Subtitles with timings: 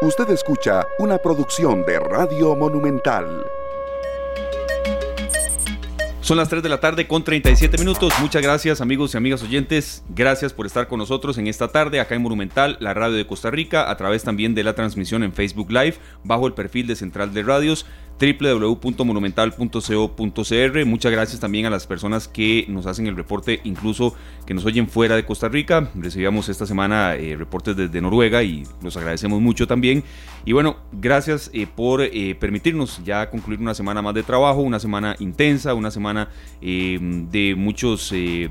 [0.00, 3.44] Usted escucha una producción de Radio Monumental.
[6.20, 8.12] Son las 3 de la tarde con 37 minutos.
[8.20, 10.04] Muchas gracias amigos y amigas oyentes.
[10.10, 13.50] Gracias por estar con nosotros en esta tarde acá en Monumental, la radio de Costa
[13.50, 17.34] Rica, a través también de la transmisión en Facebook Live, bajo el perfil de Central
[17.34, 17.84] de Radios
[18.18, 20.86] www.monumental.co.cr.
[20.86, 24.14] Muchas gracias también a las personas que nos hacen el reporte, incluso
[24.46, 25.90] que nos oyen fuera de Costa Rica.
[25.94, 30.02] Recibíamos esta semana eh, reportes desde Noruega y los agradecemos mucho también.
[30.44, 34.80] Y bueno, gracias eh, por eh, permitirnos ya concluir una semana más de trabajo, una
[34.80, 36.28] semana intensa, una semana
[36.60, 38.50] de, muchos, de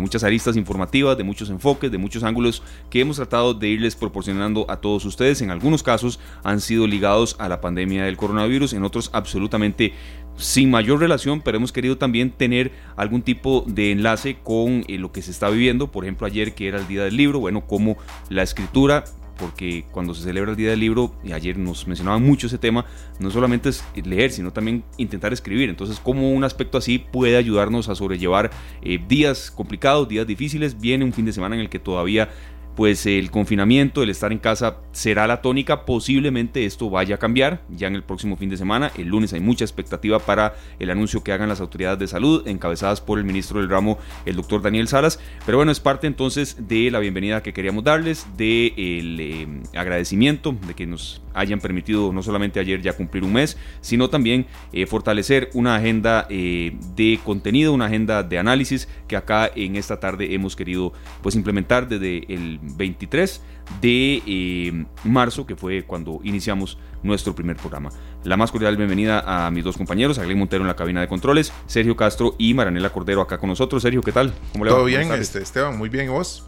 [0.00, 4.66] muchas aristas informativas, de muchos enfoques, de muchos ángulos que hemos tratado de irles proporcionando
[4.68, 5.40] a todos ustedes.
[5.40, 9.92] En algunos casos han sido ligados a la pandemia del coronavirus, en otros absolutamente
[10.36, 15.12] sin mayor relación, pero hemos querido también tener algún tipo de enlace con eh, lo
[15.12, 15.90] que se está viviendo.
[15.90, 17.96] Por ejemplo, ayer que era el Día del Libro, bueno, como
[18.28, 19.04] la escritura
[19.36, 22.86] porque cuando se celebra el Día del Libro, y ayer nos mencionaban mucho ese tema,
[23.18, 25.68] no solamente es leer, sino también intentar escribir.
[25.68, 28.50] Entonces, como un aspecto así puede ayudarnos a sobrellevar
[28.82, 30.80] eh, días complicados, días difíciles.
[30.80, 32.30] Viene un fin de semana en el que todavía
[32.76, 35.86] pues el confinamiento, el estar en casa será la tónica.
[35.86, 38.92] Posiblemente esto vaya a cambiar ya en el próximo fin de semana.
[38.98, 43.00] El lunes hay mucha expectativa para el anuncio que hagan las autoridades de salud, encabezadas
[43.00, 45.18] por el ministro del ramo, el doctor Daniel Salas.
[45.46, 50.74] Pero bueno, es parte entonces de la bienvenida que queríamos darles, de eh, agradecimiento de
[50.74, 55.50] que nos hayan permitido no solamente ayer ya cumplir un mes, sino también eh, fortalecer
[55.54, 60.56] una agenda eh, de contenido, una agenda de análisis que acá en esta tarde hemos
[60.56, 63.42] querido pues implementar desde el 23
[63.80, 67.90] de eh, marzo, que fue cuando iniciamos nuestro primer programa.
[68.24, 71.52] La más cordial bienvenida a mis dos compañeros, Aglen Montero en la cabina de controles,
[71.66, 73.82] Sergio Castro y Maranela Cordero acá con nosotros.
[73.82, 74.32] Sergio, ¿qué tal?
[74.52, 74.78] ¿Cómo le va?
[74.78, 76.44] Todo bien, este, Esteban, muy bien, ¿y vos?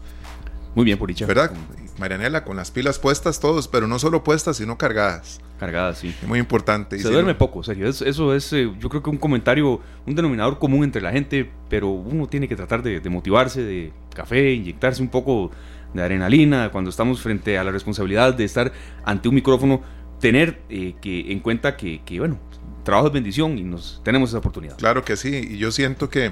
[0.75, 1.25] Muy bien, por dicha.
[1.25, 1.51] ¿Verdad?
[1.99, 5.41] Marianela, con las pilas puestas todos, pero no solo puestas, sino cargadas.
[5.59, 6.15] Cargadas, sí.
[6.25, 6.97] Muy importante.
[6.97, 7.87] Se duerme poco, serio.
[7.87, 11.89] Eso, es, eh, yo creo que un comentario, un denominador común entre la gente, pero
[11.89, 15.51] uno tiene que tratar de, motivarse, de café, inyectarse un poco
[15.93, 18.71] de adrenalina cuando estamos frente a la responsabilidad de estar
[19.03, 19.81] ante un micrófono,
[20.19, 22.39] tener eh, que en cuenta que, que, bueno,
[22.83, 24.77] trabajo es bendición y nos tenemos esa oportunidad.
[24.77, 26.31] Claro que sí, y yo siento que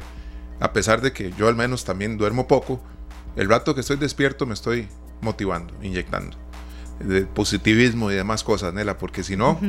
[0.59, 2.81] a pesar de que yo al menos también duermo poco,
[3.35, 4.87] el rato que estoy despierto me estoy
[5.21, 6.37] motivando, inyectando.
[6.99, 9.59] De positivismo y demás cosas, Nela, porque si no...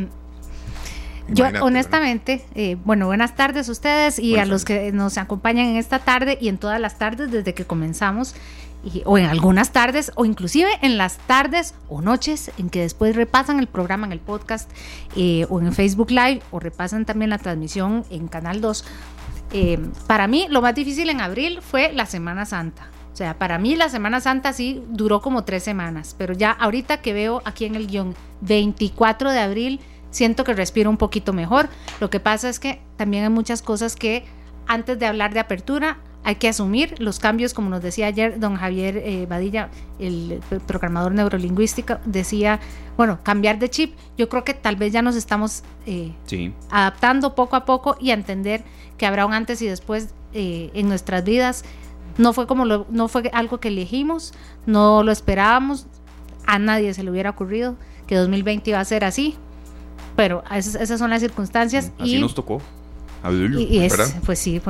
[1.31, 5.76] Yo honestamente, eh, bueno, buenas tardes a ustedes y a los que nos acompañan en
[5.76, 8.34] esta tarde y en todas las tardes desde que comenzamos,
[9.04, 13.58] o en algunas tardes, o inclusive en las tardes o noches en que después repasan
[13.58, 14.70] el programa en el podcast
[15.16, 18.84] eh, o en Facebook Live o repasan también la transmisión en Canal 2.
[19.53, 22.88] Eh, para mí lo más difícil en abril fue la Semana Santa.
[23.18, 26.98] O sea, para mí la Semana Santa sí duró como tres semanas, pero ya ahorita
[26.98, 29.80] que veo aquí en el guion 24 de abril,
[30.12, 31.68] siento que respiro un poquito mejor.
[31.98, 34.24] Lo que pasa es que también hay muchas cosas que
[34.68, 38.54] antes de hablar de apertura hay que asumir los cambios, como nos decía ayer don
[38.54, 39.68] Javier eh, Badilla,
[39.98, 42.60] el programador neurolingüístico, decía,
[42.96, 43.96] bueno, cambiar de chip.
[44.16, 46.12] Yo creo que tal vez ya nos estamos eh,
[46.70, 48.62] adaptando poco a poco y a entender
[48.96, 51.64] que habrá un antes y después eh, en nuestras vidas
[52.18, 54.34] no fue como lo, no fue algo que elegimos,
[54.66, 55.86] no lo esperábamos,
[56.46, 59.36] a nadie se le hubiera ocurrido que 2020 iba a ser así,
[60.16, 61.92] pero esas, son las circunstancias.
[61.98, 62.60] Así y, nos tocó.
[63.56, 64.60] y, es, pues sí,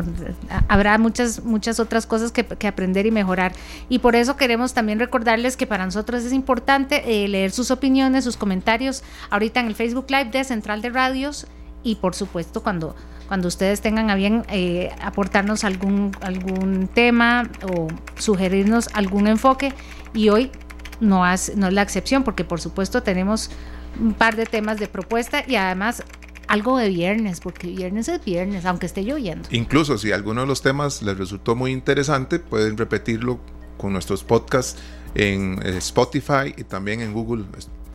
[0.69, 3.53] habrá muchas, muchas otras cosas que, aprender y mejorar.
[3.88, 8.25] Y por eso queremos también recordarles que para nosotros es importante eh, leer sus opiniones,
[8.25, 11.47] sus comentarios, ahorita en el Facebook Live de Central de Radios
[11.83, 12.94] y por supuesto cuando
[13.28, 19.75] cuando ustedes tengan a bien eh, aportarnos algún, algún tema o sugerirnos algún enfoque.
[20.15, 20.50] Y hoy
[21.00, 23.50] no, no es la excepción, porque por supuesto tenemos
[24.00, 26.03] un par de temas de propuesta y además
[26.49, 29.47] algo de viernes, porque viernes es viernes, aunque esté lloviendo.
[29.53, 33.38] Incluso si alguno de los temas les resultó muy interesante, pueden repetirlo
[33.77, 34.81] con nuestros podcasts
[35.15, 37.44] en eh, Spotify y también en Google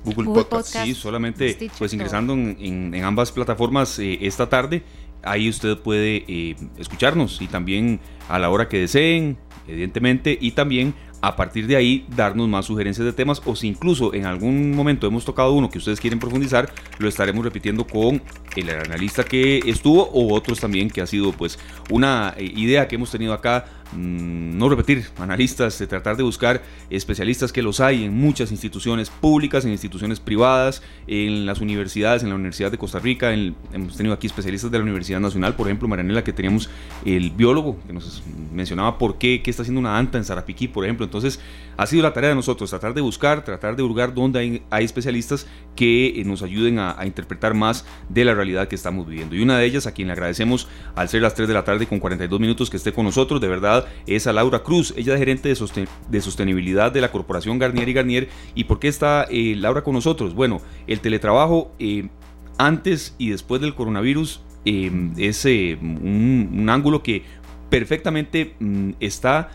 [0.03, 0.75] Google, Podcast.
[0.83, 4.83] Sí, solamente pues ingresando en, ambas plataformas eh, esta tarde
[5.23, 10.93] ahí usted puede eh, escucharnos y también a la hora que deseen, evidentemente, y también
[11.23, 15.07] a partir de ahí darnos más sugerencias de temas o si incluso en algún momento
[15.07, 18.21] hemos tocado uno que ustedes quieren profundizar, lo estaremos repitiendo con
[18.57, 21.57] el analista que estuvo o otros también que ha sido pues
[21.89, 23.63] una eh, idea que hemos tenido acá
[23.95, 29.65] Mm, no repetir analistas, tratar de buscar especialistas que los hay en muchas instituciones públicas,
[29.65, 34.27] en instituciones privadas, en las universidades, en la Universidad de Costa Rica, hemos tenido aquí
[34.27, 36.69] especialistas de la Universidad Nacional, por ejemplo, Marianela, que teníamos
[37.05, 40.85] el biólogo que nos mencionaba por qué, qué está haciendo una anta en Zarapiquí, por
[40.85, 41.05] ejemplo.
[41.13, 41.39] Entonces,
[41.77, 45.47] ha sido la tarea de nosotros, tratar de buscar, tratar de buscar dónde hay, especialistas
[45.75, 49.35] que eh, nos ayuden a, interpretar más de la realidad que estamos viviendo.
[49.35, 51.85] Y una de ellas, a quien le agradecemos al ser las 3 de la tarde
[51.85, 54.93] con 42 minutos que esté con nosotros, de verdad, es a Laura Cruz.
[54.97, 58.29] Ella es gerente de, sostenibilidad de la corporación Garnier y Garnier.
[58.55, 60.33] ¿Y por qué está eh, Laura con nosotros?
[60.33, 62.09] Bueno, el teletrabajo eh,
[62.57, 67.23] antes y después del coronavirus es un, un ángulo que
[67.69, 69.49] perfectamente mm, está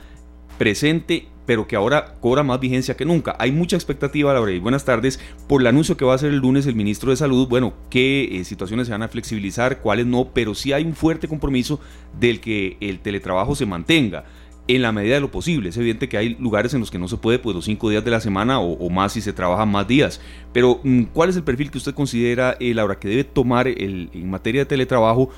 [0.59, 3.35] presente pero que ahora cobra más vigencia que nunca.
[3.39, 5.19] Hay mucha expectativa, Laura, y buenas tardes,
[5.49, 8.39] por el anuncio que va a hacer el lunes el ministro de Salud, bueno, qué
[8.39, 11.81] eh, situaciones se van a flexibilizar, cuáles no, pero sí hay un fuerte compromiso
[12.21, 14.27] del que el teletrabajo se mantenga
[14.67, 15.71] en la medida de lo posible.
[15.71, 18.05] Es evidente que hay lugares en los que no se puede, pues los cinco días
[18.05, 20.21] de la semana o, más si se trabaja más días.
[20.53, 24.11] Pero, mm, ¿cuál es el perfil que usted considera, eh, Laura, que debe tomar el,
[24.13, 25.31] en materia de teletrabajo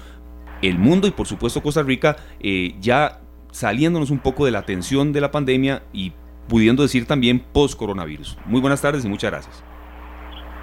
[0.61, 5.13] el mundo y por supuesto Costa Rica eh, ya saliéndonos un poco de la tensión
[5.13, 6.13] de la pandemia y
[6.49, 8.37] pudiendo decir también post-coronavirus.
[8.47, 9.65] Muy buenas tardes y muchas gracias.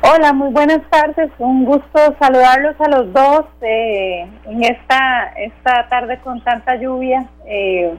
[0.02, 1.32] Hola, muy buenas tardes.
[1.40, 7.26] Un gusto saludarlos a los dos eh, en esta, esta tarde con tanta lluvia.
[7.48, 7.96] Eh,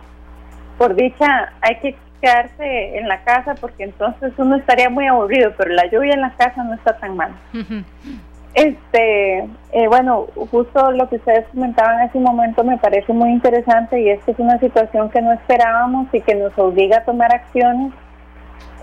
[0.76, 5.73] por dicha, hay que quedarse en la casa porque entonces uno estaría muy aburrido, pero
[5.73, 7.32] la lluvia en la casa no está tan mal.
[8.55, 9.39] Este,
[9.73, 14.09] eh, bueno, justo lo que ustedes comentaban en ese momento me parece muy interesante y
[14.09, 17.93] es que es una situación que no esperábamos y que nos obliga a tomar acciones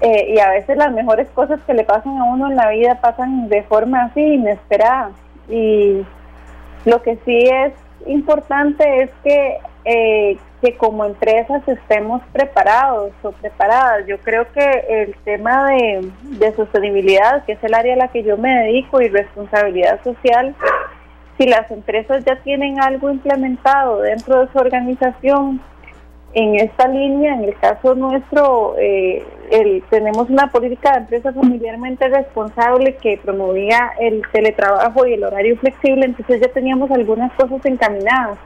[0.02, 3.00] eh, y a veces las mejores cosas que le pasan a uno en la vida
[3.02, 5.12] pasan de forma así inesperada.
[5.50, 6.06] Y
[6.86, 7.74] lo que sí es
[8.06, 14.08] importante es que eh, que como empresas estemos preparados o preparadas.
[14.08, 18.36] Yo creo que el tema de, sostenibilidad, que es el área a la que yo
[18.38, 20.56] me dedico, y responsabilidad social,
[21.38, 25.62] si las empresas ya tienen algo implementado dentro de su organización
[26.34, 29.24] en esta línea, en el caso nuestro, eh,
[29.90, 36.06] tenemos una política de empresa familiarmente responsable que promovía el teletrabajo y el horario flexible,
[36.06, 38.38] entonces ya teníamos algunas cosas encaminadas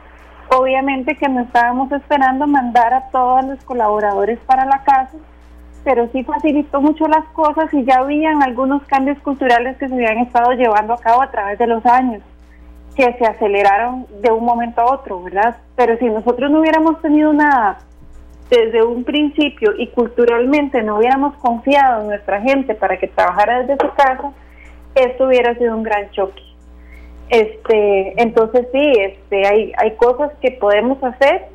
[0.51, 5.17] Obviamente que no estábamos esperando mandar a todos los colaboradores para la casa,
[5.83, 10.17] pero sí facilitó mucho las cosas y ya habían algunos cambios culturales que se habían
[10.19, 12.23] estado llevando a cabo a través de los años,
[12.95, 15.57] que se aceleraron de un momento a otro, ¿verdad?
[15.75, 17.77] Pero si nosotros no hubiéramos tenido nada
[18.49, 23.77] desde un principio y culturalmente no hubiéramos confiado en nuestra gente para que trabajara desde
[23.85, 24.31] su casa,
[24.95, 26.48] esto hubiera sido un gran choque.
[27.29, 31.45] Este, entonces sí, este, hay, hay cosas que podemos hacer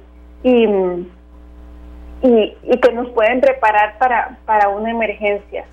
[0.45, 0.67] y,
[2.23, 5.65] y, que nos pueden preparar para, para una emergencia.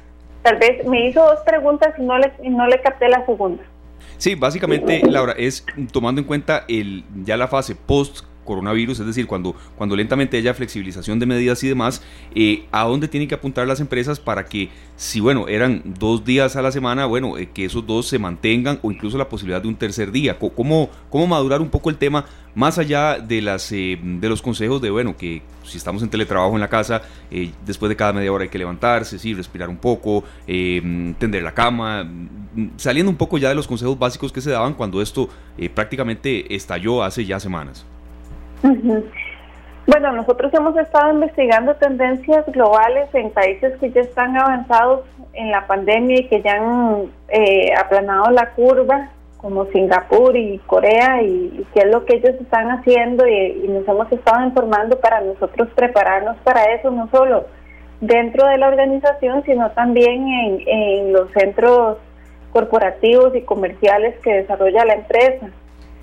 [0.42, 3.63] Tal vez me hizo dos preguntas y no le, no le capté la segunda.
[4.18, 9.28] Sí, básicamente, Laura, es tomando en cuenta el, ya la fase post coronavirus, es decir,
[9.28, 12.02] cuando, cuando lentamente haya flexibilización de medidas y demás,
[12.36, 16.56] eh, ¿a dónde tienen que apuntar las empresas para que, si bueno, eran dos días
[16.56, 19.68] a la semana, bueno, eh, que esos dos se mantengan o incluso la posibilidad de
[19.68, 20.38] un tercer día?
[20.38, 24.82] ¿Cómo, cómo madurar un poco el tema más allá de, las, eh, de los consejos
[24.82, 27.02] de, bueno, que si estamos en teletrabajo en la casa,
[27.66, 32.10] después de cada media hora hay que levantarse, sí, respirar un poco, tender la cama,
[32.76, 35.30] saliendo un poco ya de los consejos básicos que se daban cuando esto
[35.74, 37.86] prácticamente estalló hace ya semanas?
[39.88, 45.02] Bueno, nosotros hemos estado investigando tendencias globales en países que ya están avanzados
[45.34, 51.24] en la pandemia y que ya han eh, aplanado la curva, como Singapur y Corea,
[51.24, 55.68] y, qué es lo que ellos están haciendo y, nos hemos estado informando para nosotros
[55.74, 57.47] prepararnos para eso, no solo
[58.02, 61.97] dentro de la organización, sino también en, en los centros
[62.52, 65.50] corporativos y comerciales que desarrolla la empresa.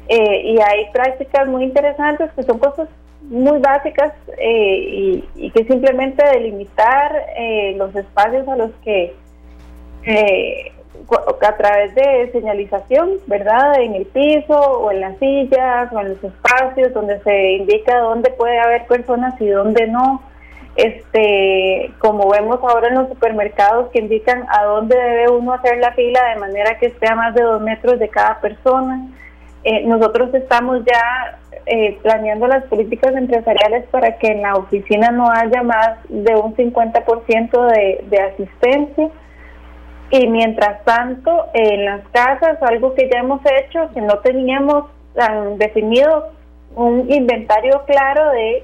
[0.09, 2.89] Eh, y hay prácticas muy interesantes que son cosas
[3.23, 9.15] muy básicas eh, y, que simplemente delimitar eh, los espacios a los que
[11.43, 13.81] a través de señalización, ¿verdad?
[13.81, 18.31] En el piso o en las sillas o en los espacios donde se indica dónde
[18.31, 20.23] puede haber personas y dónde no.
[20.77, 25.93] Este, como vemos ahora en los supermercados que indican a dónde debe uno hacer la
[25.93, 29.09] fila de manera que esté a más de dos metros de cada persona.
[29.65, 35.31] Eh, nosotros estamos ya eh, planeando las políticas empresariales para que en la oficina no
[35.31, 39.11] haya más de un 50% de, de asistencia.
[40.11, 44.85] Y mientras tanto, en las casas, algo que ya hemos hecho, que no teníamos
[45.57, 46.31] definido
[46.77, 48.63] un inventario claro de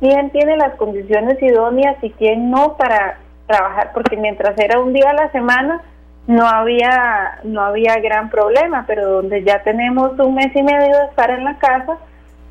[0.00, 5.10] quién tiene las condiciones idóneas y quién no para trabajar, porque mientras era un día
[5.10, 5.80] a la semana,
[6.26, 11.04] no había no había gran problema, pero donde ya tenemos un mes y medio de
[11.06, 11.98] estar en la casa,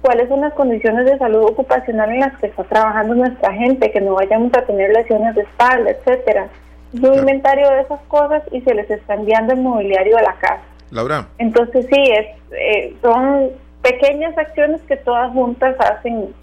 [0.02, 4.02] cuáles son las condiciones de salud ocupacional en las que está trabajando nuestra gente, que
[4.02, 6.50] no vayamos a tener lesiones de espalda, etcétera.
[6.94, 10.62] un inventario de esas cosas y se les está enviando el mobiliario a la casa.
[10.90, 11.28] Laura.
[11.38, 13.52] Entonces sí, es, eh, son
[13.82, 16.34] pequeñas acciones que todas juntas hacen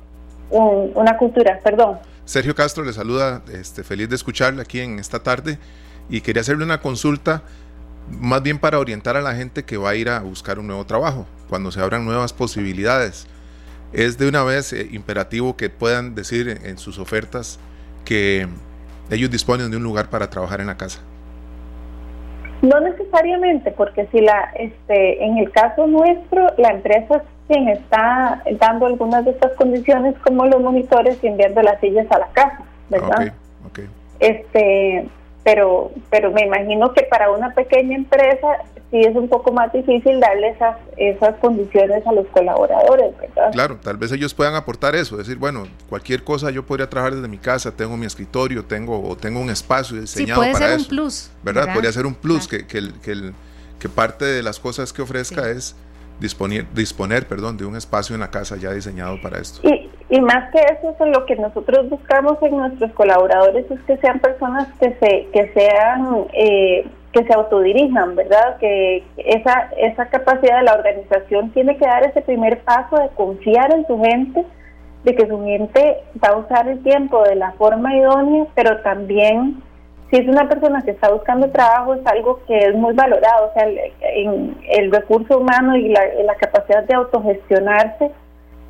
[0.51, 1.61] una cultura.
[1.63, 1.99] Perdón.
[2.25, 5.59] Sergio Castro le saluda, este, feliz de escucharle aquí en esta tarde
[6.09, 7.43] y quería hacerle una consulta
[8.11, 10.85] más bien para orientar a la gente que va a ir a buscar un nuevo
[10.87, 13.27] trabajo, cuando se abran nuevas posibilidades.
[13.93, 17.59] Es de una vez eh, imperativo que puedan decir en, sus ofertas
[18.05, 18.47] que
[19.11, 21.01] ellos disponen de un lugar para trabajar en la casa.
[22.61, 28.87] No necesariamente, porque si la, este, en el caso nuestro, la empresa quien está dando
[28.87, 33.33] algunas de estas condiciones como los monitores y enviando las sillas a la casa, ¿verdad?
[34.21, 35.09] Este,
[35.49, 38.49] pero, pero me imagino que para una pequeña empresa
[38.91, 43.51] sí es un poco más difícil darle esas, esas condiciones a los colaboradores, ¿verdad?
[43.53, 47.29] Claro, tal vez ellos puedan aportar eso, decir, bueno, cualquier cosa yo podría trabajar desde
[47.29, 50.85] mi casa, tengo mi escritorio, tengo o tengo un espacio diseñado sí, puede ser un
[50.85, 51.73] plus, ¿verdad?
[51.73, 53.33] Podría ser un plus que, que, que,
[53.79, 55.75] que, parte de las cosas que ofrezca es
[56.21, 59.67] disponer, disponer perdón, de un espacio en la casa ya diseñado para esto.
[59.67, 63.99] Y, y más que eso, es lo que nosotros buscamos en nuestros colaboradores es que
[63.99, 68.57] sean personas que se que sean eh, que se autodirijan, ¿verdad?
[68.59, 73.73] Que esa esa capacidad de la organización tiene que dar ese primer paso de confiar
[73.75, 74.47] en su gente,
[75.05, 79.63] de que su gente va a usar el tiempo de la forma idónea, pero también
[80.11, 83.51] si es una persona que está buscando trabajo, es algo que es muy valorado.
[83.51, 88.11] O sea, el, en el recurso humano y la, la, capacidad de autogestionarse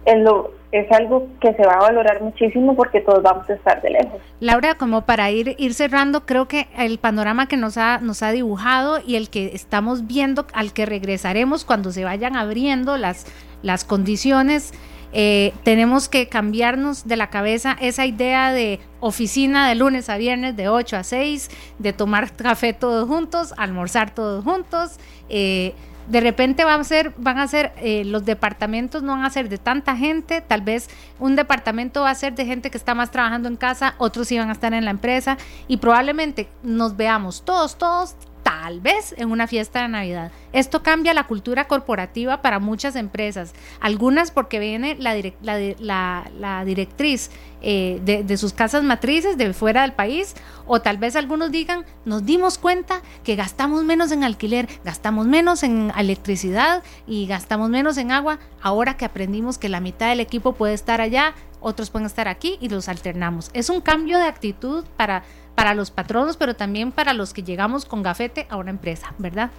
[0.04, 3.80] es, lo, es algo que se va a valorar muchísimo porque todos vamos a estar
[3.80, 4.20] de lejos.
[4.40, 8.32] Laura, como para ir, ir cerrando, creo que el panorama que nos ha, nos ha
[8.32, 13.26] dibujado y el que estamos viendo, al que regresaremos cuando se vayan abriendo las,
[13.62, 14.72] las condiciones
[15.12, 20.54] eh, tenemos que cambiarnos de la cabeza esa idea de oficina de lunes a viernes
[20.54, 24.98] de 8 a 6, de tomar café todos juntos, almorzar todos juntos.
[25.30, 25.74] Eh,
[26.08, 29.48] de repente van a ser, van a ser eh, los departamentos no van a ser
[29.48, 30.88] de tanta gente, tal vez
[31.18, 34.48] un departamento va a ser de gente que está más trabajando en casa, otros iban
[34.48, 35.36] a estar en la empresa
[35.66, 38.16] y probablemente nos veamos todos, todos
[38.48, 40.32] tal vez en una fiesta de Navidad.
[40.54, 48.36] Esto cambia la cultura corporativa para muchas empresas, algunas porque viene la, directriz eh, de,
[48.38, 50.34] sus casas matrices de fuera del país,
[50.66, 55.62] o tal vez algunos digan, nos dimos cuenta que gastamos menos en alquiler, gastamos menos
[55.62, 60.54] en electricidad y gastamos menos en agua, ahora que aprendimos que la mitad del equipo
[60.54, 63.50] puede estar allá, otros pueden estar aquí y los alternamos.
[63.52, 65.24] Es un cambio de actitud para
[65.58, 69.50] para los patronos, pero también para los que llegamos con gafete a una empresa, ¿verdad?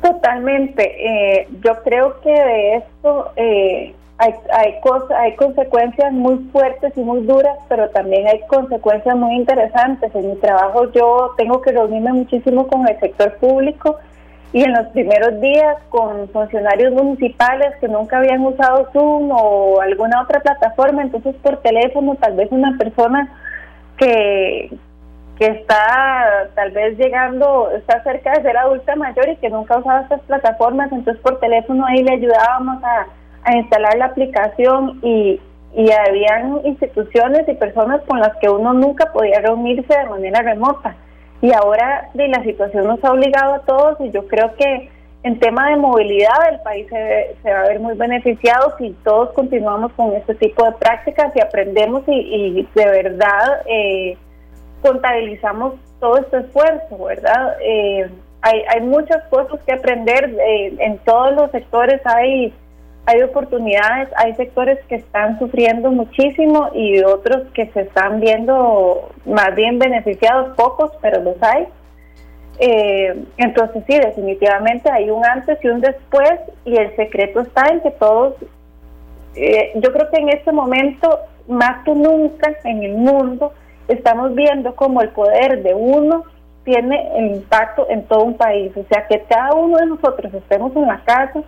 [0.00, 0.84] Totalmente.
[1.40, 7.00] Eh, yo creo que de esto eh, hay, hay, cosas, hay consecuencias muy fuertes y
[7.00, 10.14] muy duras, pero también hay consecuencias muy interesantes.
[10.14, 13.96] En mi trabajo yo tengo que reunirme muchísimo con el sector público
[14.52, 20.22] y en los primeros días con funcionarios municipales que nunca habían usado Zoom o alguna
[20.22, 23.36] otra plataforma, entonces por teléfono tal vez una persona
[23.96, 24.70] que,
[25.38, 30.02] que está tal vez llegando, está cerca de ser adulta mayor y que nunca usaba
[30.02, 33.06] estas plataformas, entonces por teléfono ahí le ayudábamos a,
[33.54, 35.40] instalar la aplicación y,
[35.76, 40.96] y habían instituciones y personas con las que uno nunca podía reunirse de manera remota.
[41.40, 44.90] Y ahora la situación nos ha obligado a todos y yo creo que
[45.26, 49.92] en tema de movilidad el país se, va a ver muy beneficiado si todos continuamos
[49.94, 54.16] con este tipo de prácticas y aprendemos y, y de verdad eh,
[54.82, 57.56] contabilizamos todo este esfuerzo, ¿verdad?
[57.60, 58.08] Eh,
[58.42, 62.54] hay, hay muchas cosas que aprender, eh, en todos los sectores hay,
[63.06, 69.56] hay oportunidades, hay sectores que están sufriendo muchísimo y otros que se están viendo más
[69.56, 71.66] bien beneficiados, pocos, pero los hay.
[72.58, 77.80] Eh, entonces sí, definitivamente hay un antes y un después y el secreto está en
[77.80, 78.34] que todos,
[79.74, 83.52] yo creo que en este momento, más que nunca en el mundo,
[83.88, 86.24] estamos viendo como el poder de uno
[86.66, 88.72] tiene el impacto en todo un país.
[88.76, 91.40] O sea, que cada uno de nosotros estemos en la casa,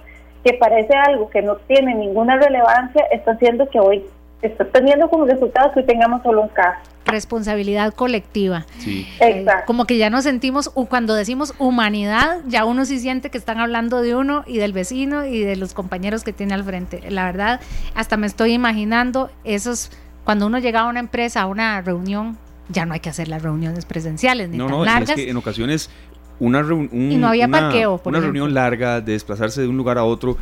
[0.45, 4.07] que parece algo que no tiene ninguna relevancia, está haciendo que hoy,
[4.73, 6.81] teniendo como resultado que hoy tengamos solo un caso.
[7.07, 8.67] Responsabilidad colectiva.
[8.79, 9.09] Sí.
[9.19, 9.65] Exacto.
[9.67, 14.03] como que ya nos sentimos, cuando decimos humanidad, ya uno sí siente que están hablando
[14.03, 17.11] de uno y del vecino y de los compañeros que tiene al frente.
[17.11, 17.61] La verdad,
[17.95, 19.91] hasta me estoy imaginando esos
[20.25, 22.37] cuando uno llega a una empresa, a una reunión,
[22.69, 25.11] ya no hay que hacer las reuniones presenciales ni no, tan no, largas.
[25.11, 25.91] Es que en ocasiones
[26.41, 26.61] una,
[26.93, 30.37] y no había parqueo, una reunión larga de desplazarse de un lugar a otro eh,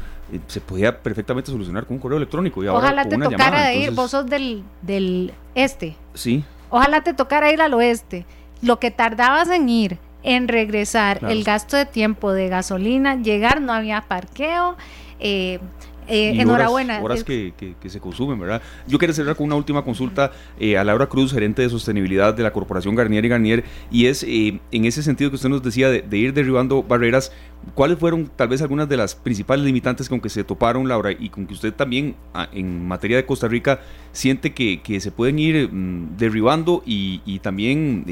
[0.47, 2.63] se podía perfectamente solucionar con un correo electrónico.
[2.63, 5.97] Y Ojalá te tocara ir, vos sos del, del este.
[6.15, 6.45] Sí.
[6.71, 8.27] Ojalá te tocara ir al oeste.
[8.63, 13.73] Lo que tardabas en ir, en regresar, el gasto de tiempo de gasolina, llegar, no
[13.73, 14.77] había parqueo.
[15.21, 15.61] Eh,
[16.09, 17.01] eh, enhorabuena.
[17.01, 18.63] Horas, que, que, se consumen, ¿verdad?
[18.87, 22.43] Yo quiero cerrar con una última consulta eh, a Laura Cruz, gerente de sostenibilidad de
[22.43, 25.89] la Corporación Garnier y Garnier, y es eh, en ese sentido que usted nos decía
[25.89, 27.33] de, ir derribando barreras,
[27.75, 31.29] ¿cuáles fueron tal vez algunas de las principales limitantes con que se toparon, Laura, y
[31.29, 32.17] con que usted también
[32.53, 33.81] en materia de Costa Rica
[34.13, 38.05] siente que, se pueden ir mm, derribando y, y también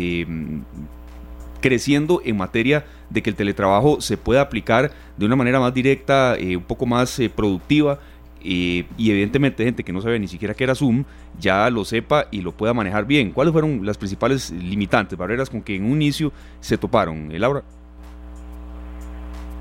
[1.64, 6.37] creciendo en materia de que el teletrabajo se pueda aplicar de una manera más directa,
[6.37, 8.00] eh, un poco más eh, productiva.
[8.44, 11.04] Eh, y evidentemente gente que no sabe ni siquiera que era Zoom
[11.40, 13.30] ya lo sepa y lo pueda manejar bien.
[13.30, 17.62] ¿Cuáles fueron las principales limitantes, barreras con que en un inicio se toparon, Laura?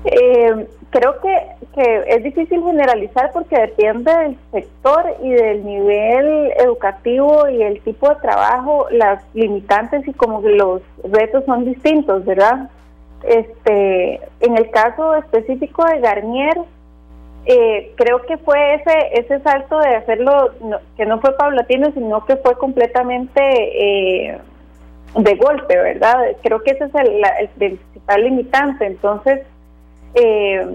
[0.04, 1.42] Eh, creo que,
[1.74, 8.10] que es difícil generalizar porque depende del sector y del nivel educativo y el tipo
[8.10, 12.68] de trabajo, las limitantes y como que los retos son distintos, ¿verdad?
[13.22, 16.58] Este, en el caso específico de Garnier,
[17.46, 20.52] eh, creo que fue ese ese salto de hacerlo,
[20.96, 24.38] que no fue paulatino, sino que fue completamente eh,
[25.16, 26.36] de golpe, ¿verdad?
[26.42, 28.86] Creo que ese es el, el principal limitante.
[28.86, 29.40] Entonces,
[30.14, 30.66] eh,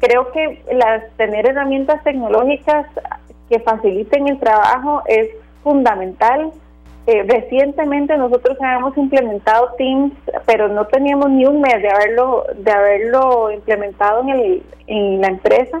[0.00, 2.86] creo que las tener herramientas tecnológicas
[3.48, 5.28] que faciliten el trabajo es
[5.62, 6.52] fundamental.
[7.06, 10.12] Eh, recientemente nosotros habíamos implementado Teams,
[10.46, 15.28] pero no teníamos ni un mes de haberlo de haberlo implementado en, el, en la
[15.28, 15.80] empresa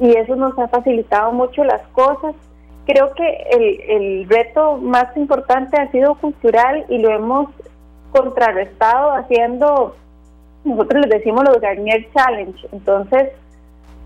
[0.00, 2.34] y eso nos ha facilitado mucho las cosas.
[2.86, 7.50] Creo que el, el reto más importante ha sido cultural y lo hemos
[8.10, 9.94] contrarrestado haciendo
[10.68, 12.68] nosotros les decimos los Garnier Challenge.
[12.72, 13.30] Entonces,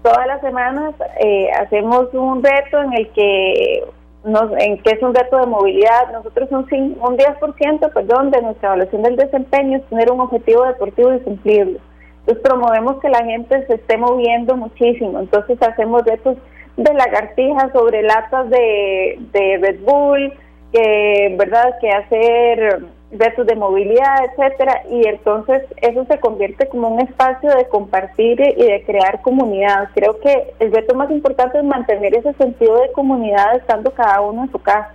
[0.03, 3.85] todas las semanas eh, hacemos un reto en el que
[4.25, 6.13] nos, en que es un reto de movilidad.
[6.13, 6.67] Nosotros un,
[7.01, 11.79] un 10% perdón, de nuestra evaluación del desempeño es tener un objetivo deportivo y cumplirlo.
[12.21, 15.19] Entonces promovemos que la gente se esté moviendo muchísimo.
[15.19, 16.37] Entonces hacemos retos
[16.77, 20.33] de lagartijas sobre latas de, de Red Bull,
[20.73, 27.01] que verdad que hacer retos de movilidad, etcétera, y entonces eso se convierte como un
[27.01, 29.91] espacio de compartir y de crear comunidad.
[29.95, 34.45] Creo que el reto más importante es mantener ese sentido de comunidad estando cada uno
[34.45, 34.93] en su casa.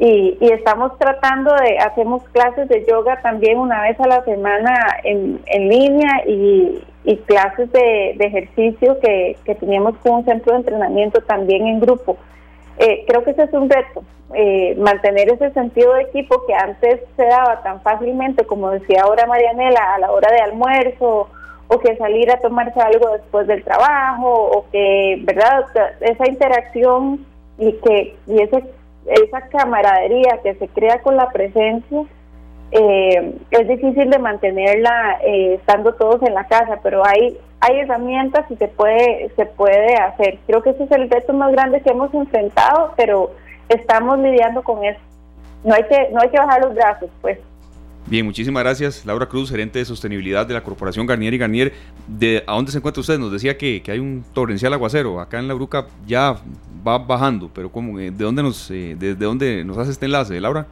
[0.00, 4.72] Y, y estamos tratando de, hacemos clases de yoga también una vez a la semana
[5.02, 10.52] en, en línea y, y clases de, de ejercicio que, que teníamos con un centro
[10.52, 12.16] de entrenamiento también en grupo.
[12.78, 17.00] Eh, creo que ese es un reto, eh, mantener ese sentido de equipo que antes
[17.16, 21.28] se daba tan fácilmente, como decía ahora Marianela, a la hora de almuerzo
[21.68, 25.64] o que salir a tomarse algo después del trabajo o que, ¿verdad?
[26.00, 27.26] Esa interacción
[27.58, 28.64] y que y ese,
[29.06, 32.04] esa camaradería que se crea con la presencia
[32.70, 38.44] eh, es difícil de mantenerla eh, estando todos en la casa, pero hay hay herramientas
[38.50, 40.38] y se puede se puede hacer.
[40.46, 43.32] Creo que ese es el reto más grande que hemos enfrentado, pero
[43.68, 45.00] estamos lidiando con eso.
[45.64, 47.38] No hay que no hay que bajar los brazos, pues.
[48.06, 49.04] Bien, muchísimas gracias.
[49.04, 51.72] Laura Cruz, gerente de sostenibilidad de la Corporación Garnier y Garnier.
[52.06, 53.18] ¿De a dónde se encuentra usted?
[53.18, 55.20] Nos decía que, hay un torrencial aguacero.
[55.20, 56.36] Acá en la Bruca ya
[56.86, 60.66] va bajando, pero ¿cómo, ¿de dónde nos eh, desde dónde nos hace este enlace, Laura?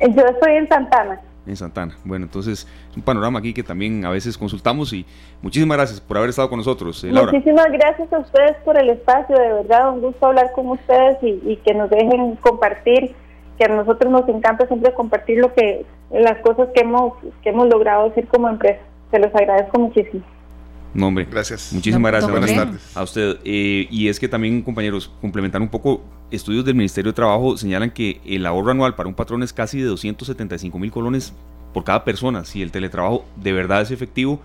[0.00, 1.96] Yo estoy en Santana en Santana.
[2.04, 5.04] Bueno, entonces es un panorama aquí que también a veces consultamos y
[5.42, 7.02] muchísimas gracias por haber estado con nosotros.
[7.04, 11.18] Eh, muchísimas gracias a ustedes por el espacio, de verdad, un gusto hablar con ustedes
[11.22, 13.14] y, que nos dejen compartir,
[13.58, 17.68] que a nosotros nos encanta siempre compartir lo que las cosas que hemos que hemos
[17.68, 18.80] logrado decir como empresa.
[19.10, 20.22] Se los agradezco muchísimo.
[20.98, 21.26] No, hombre.
[21.30, 21.72] Gracias.
[21.72, 22.30] Muchísimas gracias.
[22.30, 22.96] Buenas tardes.
[22.96, 23.38] A usted.
[23.44, 27.90] Eh, y es que también, compañeros, complementar un poco, estudios del Ministerio de Trabajo señalan
[27.90, 31.32] que el ahorro anual para un patrón es casi de 275 mil colones
[31.72, 32.44] por cada persona.
[32.44, 34.42] Si el teletrabajo de verdad es efectivo,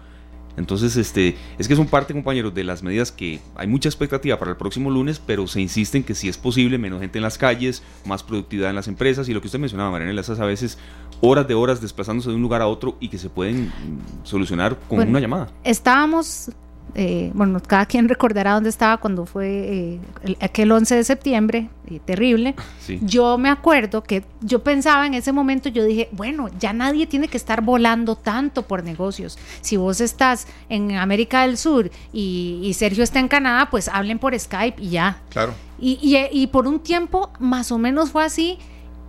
[0.56, 4.52] entonces, este, es que son parte, compañeros, de las medidas que hay mucha expectativa para
[4.52, 7.40] el próximo lunes, pero se insiste en que si es posible, menos gente en las
[7.40, 10.78] calles, más productividad en las empresas y lo que usted mencionaba, Mariana, esas a veces
[11.26, 14.78] horas de horas desplazándose de un lugar a otro y que se pueden mm, solucionar
[14.90, 15.48] con una llamada.
[15.64, 16.52] Estábamos
[16.96, 22.00] eh, bueno, cada quien recordará dónde estaba cuando fue eh, aquel 11 de septiembre, eh,
[22.06, 22.54] terrible.
[23.02, 27.28] Yo me acuerdo que yo pensaba en ese momento, yo dije, bueno, ya nadie tiene
[27.30, 29.40] que estar volando tanto por negocios.
[29.62, 34.38] Si vos estás en América del Sur y, Sergio está en Canadá, pues hablen por
[34.38, 35.22] Skype y ya.
[35.30, 35.54] Claro.
[35.80, 35.98] Y,
[36.32, 38.60] y por un tiempo más o menos fue así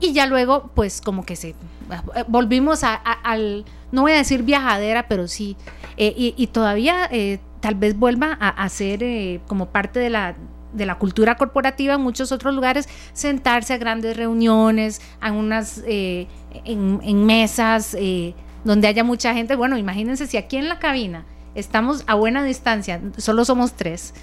[0.00, 1.54] y ya luego, pues como que se
[2.28, 5.56] volvimos a, al, no voy a decir viajadera, pero sí,
[5.96, 10.34] eh, y, todavía eh, tal vez vuelva a, ser eh, como parte de la,
[10.72, 16.28] de la cultura corporativa en muchos otros lugares, sentarse a grandes reuniones, a unas, en,
[16.64, 17.96] en, mesas
[18.64, 19.56] donde haya mucha gente.
[19.56, 24.14] Bueno, imagínense si aquí en la cabina estamos a buena distancia, solo somos tres.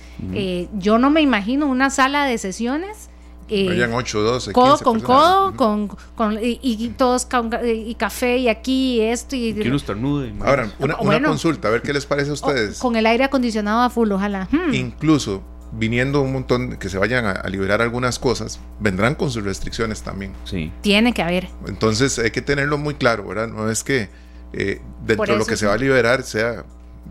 [0.73, 3.11] yo no me imagino una sala de sesiones
[3.49, 7.27] eh, 8, 12, codo con codo, con, con, y, todos
[7.63, 10.34] y café y aquí y esto y que estornude.
[10.39, 12.80] Ahora, una, consulta, a ver qué les parece a ustedes.
[12.80, 14.47] con el aire acondicionado a full, ojalá.
[14.51, 14.73] Hmm.
[14.73, 20.01] Incluso viniendo un montón que se vayan a, liberar algunas cosas, vendrán con sus restricciones
[20.01, 20.34] también.
[20.43, 20.71] Sí.
[20.82, 21.47] Tiene que haber.
[21.67, 23.47] Entonces hay que tenerlo muy claro, ¿verdad?
[23.47, 24.10] No es que
[24.54, 26.65] eh, dentro de lo que se va a liberar sea,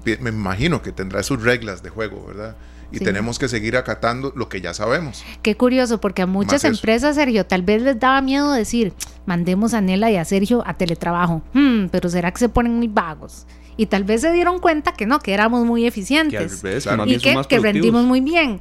[0.04, 2.56] me imagino que tendrá sus reglas de juego, ¿verdad?
[2.92, 5.24] Y tenemos que seguir acatando lo que ya sabemos.
[5.42, 8.92] Qué curioso, porque a muchas empresas, Sergio, tal vez les daba miedo decir,
[9.26, 12.88] mandemos a Nela y a Sergio a teletrabajo, hmm, pero ¿será que se ponen muy
[12.88, 13.46] vagos?
[13.76, 16.62] Y tal vez se dieron cuenta que no, que éramos muy eficientes
[17.06, 18.60] y que, rendimos muy bien.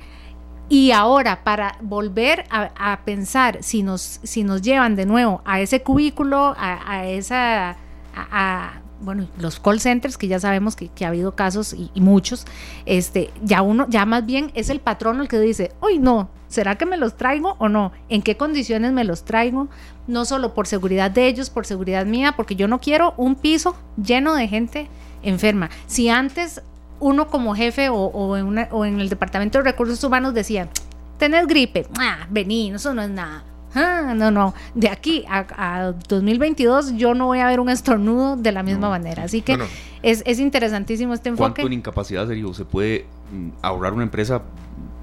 [0.70, 5.82] Y ahora, para volver a, pensar si nos, si nos llevan de nuevo a ese
[5.82, 7.76] cubículo, a, esa,
[8.16, 12.46] a, bueno, los call centers, que ya sabemos que, ha habido casos y, muchos,
[12.86, 16.78] este, ya uno, ya más bien es el patrón el que dice, uy, no, ¿será
[16.78, 17.92] que me los traigo o no?
[18.10, 19.68] ¿En qué condiciones me los traigo?
[20.08, 23.76] No solo por seguridad de ellos, por seguridad mía, porque yo no quiero un piso
[24.02, 24.90] lleno de gente
[25.24, 25.70] enferma.
[25.88, 26.62] Si antes
[27.00, 30.70] uno como jefe o, en, o en, el Departamento de Recursos Humanos decía,
[31.18, 33.44] tenés gripe, ah, vení, eso no es nada.
[33.76, 38.52] Ah, no, no, de aquí a, 2022 yo no voy a ver un estornudo de
[38.52, 39.24] la misma manera.
[39.24, 39.58] Así que
[40.02, 41.54] Es, interesantísimo este enfoque.
[41.54, 44.42] ¿Cuánto en incapacidad, serio, se puede mm, ahorrar una empresa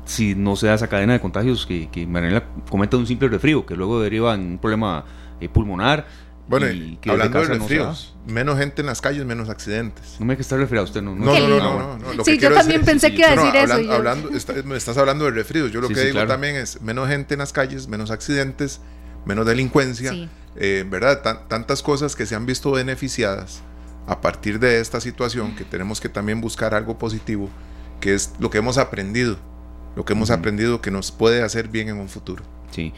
[0.05, 3.29] si no se da esa cadena de contagios que, que Mariela comenta de un simple
[3.29, 5.05] resfrío, que luego deriva en un problema
[5.41, 6.07] eh, pulmonar?
[6.49, 6.67] Bueno,
[7.09, 10.17] hablando de resfríos, menos gente en las calles, menos accidentes.
[10.21, 11.15] No me hay que estar resfriado usted, no.
[11.15, 13.93] No, no, no, no, sí, yo también pensé que iba a decir eso.
[13.93, 14.31] Hablando,
[14.65, 15.73] me estás hablando de resfríos.
[15.73, 18.81] Yo lo que digo también es menos gente en las calles, menos accidentes,
[19.25, 20.13] menos delincuencia,
[20.57, 21.47] eh, ¿verdad?
[21.49, 23.63] tantas cosas que se han visto beneficiadas
[24.07, 27.51] a partir de esta situación que tenemos que también buscar algo positivo,
[28.01, 29.37] que es lo que hemos aprendido,
[29.97, 32.45] lo que hemos aprendido que nos puede hacer bien en un futuro.
[32.71, 32.93] Sí.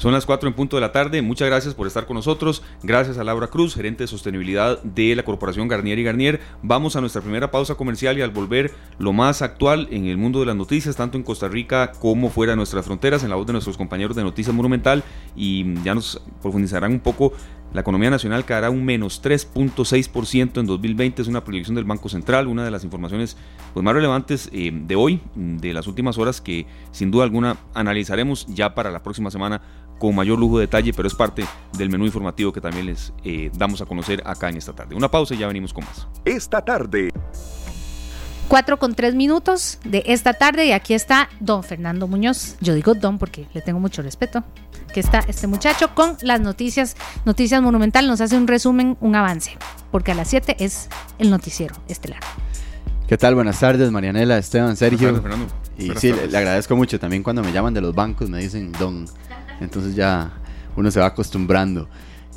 [0.00, 1.20] Son las 4 en punto de la tarde.
[1.20, 2.62] Muchas gracias por estar con nosotros.
[2.82, 6.40] Gracias a Laura Cruz, gerente de sostenibilidad de la Corporación Garnier y Garnier.
[6.62, 10.40] Vamos a nuestra primera pausa comercial y al volver lo más actual en el mundo
[10.40, 13.46] de las noticias, tanto en Costa Rica como fuera de nuestras fronteras, en la voz
[13.46, 15.04] de nuestros compañeros de Noticias Monumental.
[15.36, 17.34] Y ya nos profundizarán un poco
[17.72, 22.48] la economía nacional caerá un menos 3.6% en 2020, es una proyección del Banco Central,
[22.48, 23.36] una de las informaciones
[23.72, 28.46] pues, más relevantes eh, de hoy, de las últimas horas, que sin duda alguna analizaremos
[28.48, 29.62] ya para la próxima semana
[29.98, 31.44] con mayor lujo de detalle, pero es parte
[31.76, 34.96] del menú informativo que también les eh, damos a conocer acá en esta tarde.
[34.96, 36.08] Una pausa y ya venimos con más.
[36.24, 37.10] Esta tarde.
[38.48, 42.56] 4 con 3 minutos de esta tarde y aquí está don Fernando Muñoz.
[42.60, 44.42] Yo digo don porque le tengo mucho respeto
[44.90, 46.96] que está este muchacho con las noticias.
[47.24, 49.56] Noticias Monumental nos hace un resumen, un avance,
[49.90, 52.20] porque a las 7 es el noticiero estelar.
[53.08, 53.34] ¿Qué tal?
[53.34, 55.22] Buenas tardes, Marianela, Esteban, Sergio.
[55.76, 57.00] Y sí, le, agradezco mucho.
[57.00, 59.06] También cuando me llaman de los bancos me dicen don.
[59.60, 60.32] Entonces ya
[60.76, 61.88] uno se va acostumbrando.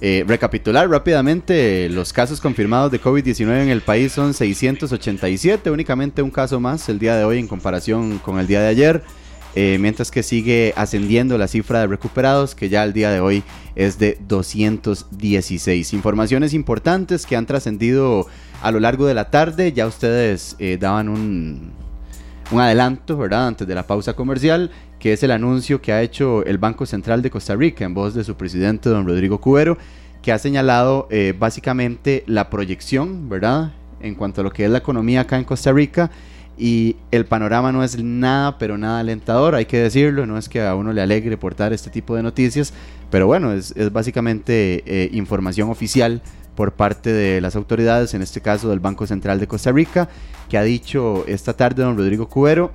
[0.02, 6.32] Eh, recapitular rápidamente, los casos confirmados de COVID-19 en el país son 687, únicamente un
[6.32, 9.04] caso más el día de hoy en comparación con el día de ayer.
[9.56, 13.44] Eh, mientras que sigue ascendiendo la cifra de recuperados, que ya al día de hoy
[13.76, 15.94] es de 216.
[15.94, 18.26] Informaciones importantes que han trascendido
[18.64, 21.72] a lo largo de la tarde, ya ustedes eh, daban un,
[22.52, 23.48] un adelanto, ¿verdad?
[23.48, 27.22] Antes de la pausa comercial, que es el anuncio que ha hecho el Banco Central
[27.22, 29.78] de Costa Rica en voz de su presidente, don Rodrigo Cubero,
[30.24, 33.74] que ha señalado eh, básicamente la proyección, ¿verdad?
[34.00, 36.10] En cuanto a lo que es la economía acá en Costa Rica
[36.58, 40.62] y el panorama no es nada, pero nada alentador, hay que decirlo, no es que
[40.62, 42.74] a uno le alegre portar este tipo de noticias,
[43.10, 46.22] pero bueno, es, básicamente eh, información oficial
[46.56, 50.10] por parte de las autoridades, en este caso del Banco Central de Costa Rica,
[50.50, 52.72] que ha dicho esta tarde don Rodrigo Cubero,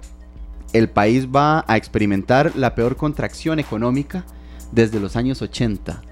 [0.73, 4.25] el país va a experimentar la peor contracción económica
[4.73, 6.03] desde los años 80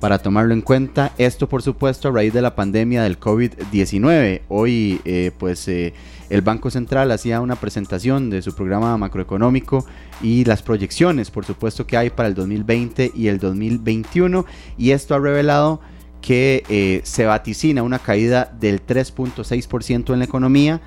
[0.00, 1.12] para tomarlo en cuenta.
[1.18, 4.42] Esto, por supuesto, a raíz de la pandemia del COVID-19.
[4.48, 5.94] Hoy, eh, pues, eh,
[6.30, 9.86] el Banco Central hacía una presentación de su programa macroeconómico
[10.22, 14.44] y las proyecciones, por supuesto, que hay para el 2020 y el 2021.
[14.76, 15.80] Y esto ha revelado
[16.20, 20.80] que eh, se vaticina una caída del 3.6% en la economía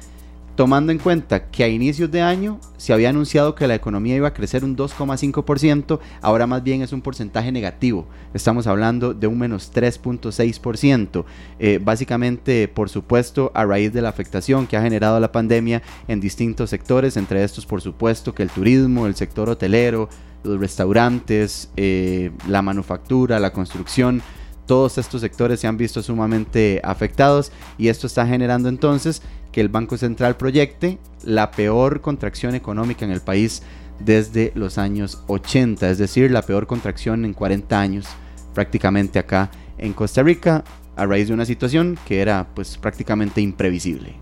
[0.58, 4.30] tomando en cuenta que a inicios de año se había anunciado que la economía iba
[4.30, 8.08] a crecer un 2,5%, ahora más bien es un porcentaje negativo.
[8.34, 11.26] Estamos hablando de un menos 3,6%.
[11.60, 16.20] Eh, básicamente, por supuesto, a raíz de la afectación que ha generado la pandemia en
[16.20, 20.10] distintos sectores, entre estos, por supuesto, que el turismo, el sector hotelero,
[20.44, 24.24] los restaurantes, eh, la manufactura, la construcción,
[24.68, 29.70] todos estos sectores se han visto sumamente afectados y esto está generando entonces que el
[29.70, 33.64] Banco Central proyecte la peor contracción económica en el país
[34.00, 38.08] desde los años 80, es decir, la peor contracción en 40 años
[38.54, 40.64] prácticamente acá en Costa Rica
[40.96, 44.16] a raíz de una situación que era pues prácticamente imprevisible.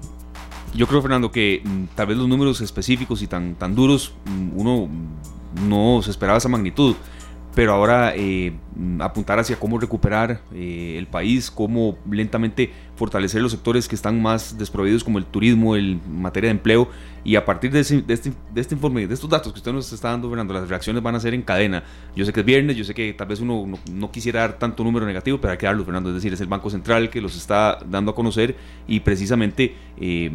[0.74, 4.60] Yo creo, Fernando, que mm, tal vez los números específicos y tan, tan duros, mm,
[4.60, 4.90] uno
[5.68, 6.96] no se esperaba esa magnitud
[7.56, 8.54] pero ahora eh,
[9.00, 14.58] apuntar hacia cómo recuperar eh, el país, cómo lentamente fortalecer los sectores que están más
[14.58, 16.90] desproveídos como el turismo, el materia de empleo
[17.26, 18.14] y a partir de, este, de,
[18.62, 21.20] este, informe, de estos datos que usted nos está dando, Fernando, las reacciones van a
[21.20, 21.84] ser en cadena.
[22.16, 24.84] Yo sé que es viernes, yo sé que tal vez uno no, quisiera dar tanto
[24.84, 26.10] número negativo, pero hay que darlo, Fernando.
[26.10, 28.56] Es decir, es el Banco Central que los está dando a conocer
[28.88, 30.30] y precisamente eh,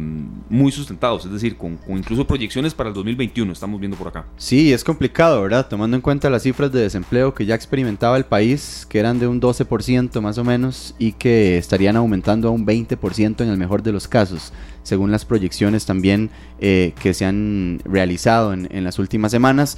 [0.49, 4.25] muy sustentados, es decir, con, incluso proyecciones para el 2021, estamos viendo por acá.
[4.35, 5.69] Sí, es complicado, ¿verdad?
[5.69, 9.27] Tomando en cuenta las cifras de desempleo que ya experimentaba el país, que eran de
[9.27, 13.91] un 12% más o menos, y que estarían aumentando un 20% en el mejor de
[13.91, 19.77] los casos según las proyecciones también eh, que se han realizado en, las últimas semanas.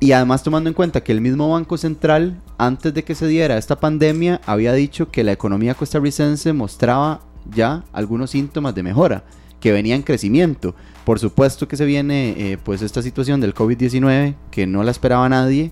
[0.00, 3.56] Y además tomando en cuenta que el mismo Banco Central, antes de que se diera
[3.56, 9.24] esta pandemia, había dicho que la economía costarricense mostraba ya algunos síntomas de mejora,
[9.60, 10.74] que venía en crecimiento.
[11.06, 15.28] Por supuesto que se viene eh, pues esta situación del COVID-19, que no la esperaba
[15.28, 15.70] nadie.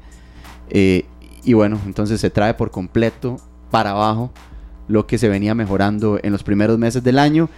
[0.70, 1.04] Eh,
[1.44, 3.36] y bueno, entonces se trae por completo
[3.70, 4.32] para abajo
[4.92, 7.48] lo que se venía mejorando en los primeros meses del año.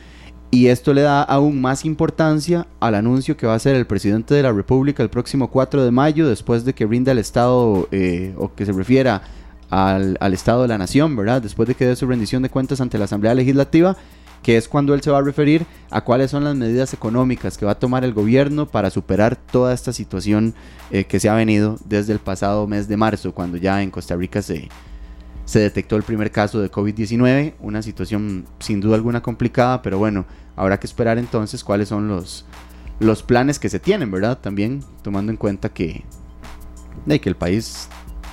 [0.53, 4.35] Y esto le da aún más importancia al anuncio que va a hacer el presidente
[4.35, 8.35] de la República el próximo 4 de mayo, después de que rinda el Estado, eh,
[8.38, 9.23] o que se refiera
[9.68, 11.42] al, Estado de la Nación, ¿verdad?
[11.42, 13.97] Después de que dé su rendición de cuentas ante la Asamblea Legislativa,
[14.44, 17.66] que es cuando él se va a referir a cuáles son las medidas económicas que
[17.66, 20.55] va a tomar el gobierno para superar toda esta situación
[20.92, 24.14] eh, que se ha venido desde el pasado mes de marzo, cuando ya en Costa
[24.14, 24.68] Rica se,
[25.44, 30.24] se detectó el primer caso de COVID-19, una situación sin duda alguna complicada, pero bueno,
[30.57, 32.46] habrá que esperar entonces cuáles son los,
[33.00, 34.38] los planes que se tienen, ¿verdad?
[34.38, 36.02] También tomando en cuenta que,
[37.07, 37.88] que el país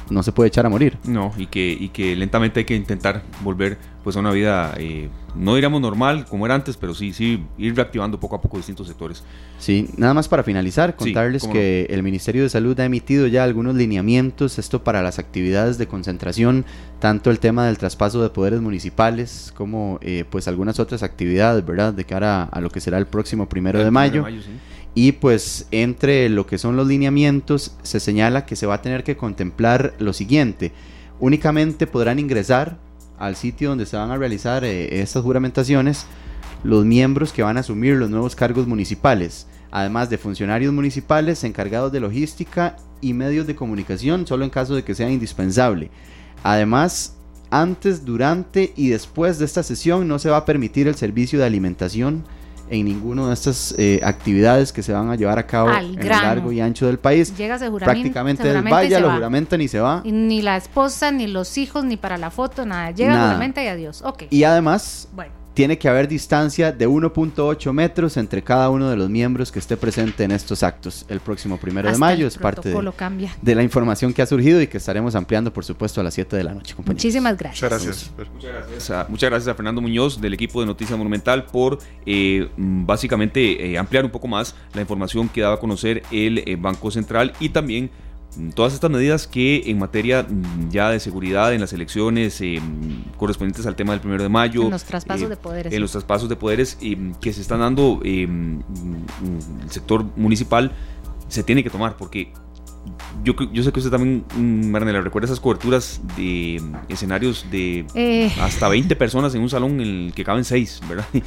[0.10, 0.98] no se puede echar a morir.
[1.06, 5.10] No, y que, y que lentamente hay que intentar volver pues a una vida, eh,
[5.36, 8.88] no diríamos normal como era antes, pero sí, sí, ir reactivando poco a poco distintos
[8.88, 9.24] sectores.
[9.60, 13.76] Sí, nada más para finalizar, contarles que el Ministerio de Salud ha emitido ya algunos
[13.76, 16.66] lineamientos, esto para las actividades de concentración,
[17.00, 21.94] tanto el tema del traspaso de poderes municipales como eh, pues algunas otras actividades, ¿verdad?
[21.94, 24.26] De cara a, lo que será el próximo primero de mayo.
[24.94, 29.04] Y pues entre lo que son los lineamientos se señala que se va a tener
[29.04, 30.74] que contemplar lo siguiente.
[31.20, 32.78] Únicamente podrán ingresar
[33.22, 36.08] al sitio donde se van a realizar eh, estas juramentaciones
[36.64, 41.92] los miembros que van a asumir los nuevos cargos municipales, además de funcionarios municipales encargados
[41.92, 45.92] de logística y medios de comunicación, solo en caso de que sea indispensable.
[46.44, 47.16] Además,
[47.52, 51.46] antes, durante y después de esta sesión no se va a permitir el servicio de
[51.46, 52.24] alimentación
[52.72, 56.08] en ninguna de estas eh, actividades que se van a llevar a cabo en el
[56.08, 57.36] largo y ancho del país.
[57.38, 60.02] Llega Prácticamente del vaya, lo juramenta ni se va.
[60.06, 62.92] ni la esposa, ni los hijos, ni para la foto, nada.
[62.92, 64.02] Llega, juramenta y adiós.
[64.02, 64.28] Okay.
[64.32, 69.12] Y además, bueno tiene que haber distancia de 1.8 metros entre cada uno de los
[69.12, 72.26] miembros que esté presente en estos actos el próximo primero de mayo.
[72.26, 76.04] Es parte de, la información que ha surgido y que estaremos ampliando, por supuesto, a
[76.04, 76.74] las 7 de la noche.
[76.84, 77.62] Muchísimas gracias.
[77.62, 78.12] Muchas gracias.
[78.34, 82.50] Muchas gracias, a, muchas gracias a Fernando Muñoz del equipo de Noticias Monumental por eh,
[82.58, 86.90] básicamente eh, ampliar un poco más la información que daba a conocer el eh, Banco
[86.90, 87.92] Central y también
[88.56, 92.62] todas estas medidas que en materia mm, ya de seguridad en las elecciones eh,
[93.18, 95.92] correspondientes al tema del primero de mayo, en los traspasos eh, de poderes, en los
[95.92, 98.64] traspasos de poderes eh, que se están dando el
[99.70, 100.72] sector municipal,
[101.28, 102.32] se tiene que tomar porque
[103.24, 108.70] yo, yo sé que usted también, mm, Maranela, recuerda esas coberturas de escenarios de hasta
[108.70, 111.06] 20 personas en un salón en el que caben 6, ¿verdad?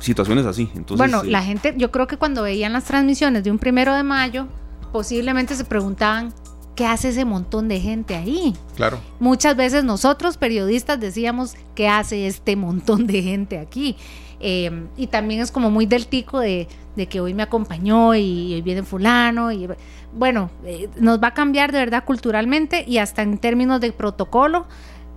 [0.00, 0.68] Situaciones así.
[0.74, 4.02] Entonces, bueno, la gente, yo creo que cuando veían las transmisiones de un primero de
[4.02, 4.48] mayo,
[4.94, 6.32] posiblemente se preguntaban,
[6.76, 8.54] ¿qué hace ese montón de gente ahí?
[8.76, 9.00] Claro.
[9.18, 13.96] Muchas veces nosotros periodistas decíamos, ¿qué hace este montón de gente aquí?
[14.38, 16.68] Eh, y también es como muy del tico de,
[17.10, 19.50] que hoy me acompañó y hoy viene fulano.
[19.50, 19.68] Y
[20.12, 24.64] bueno, eh, nos va a cambiar de verdad culturalmente y hasta en términos de protocolo.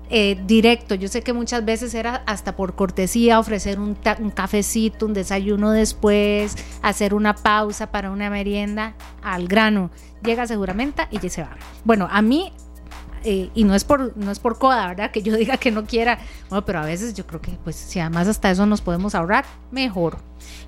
[0.10, 0.96] Eh, directo.
[0.96, 5.72] Yo sé que muchas veces era hasta por cortesía ofrecer un, un, cafecito, un desayuno
[5.72, 9.91] después, hacer una pausa para una merienda al grano.
[10.24, 11.58] Llega seguramente y ya se va.
[11.84, 12.52] Bueno, a mí
[13.24, 15.12] eh, y no es por no es por coda, ¿verdad?
[15.12, 18.00] Que yo diga que no quiera, bueno, pero a veces yo creo que pues si
[18.00, 20.20] además hasta eso nos podemos ahorrar, mejor.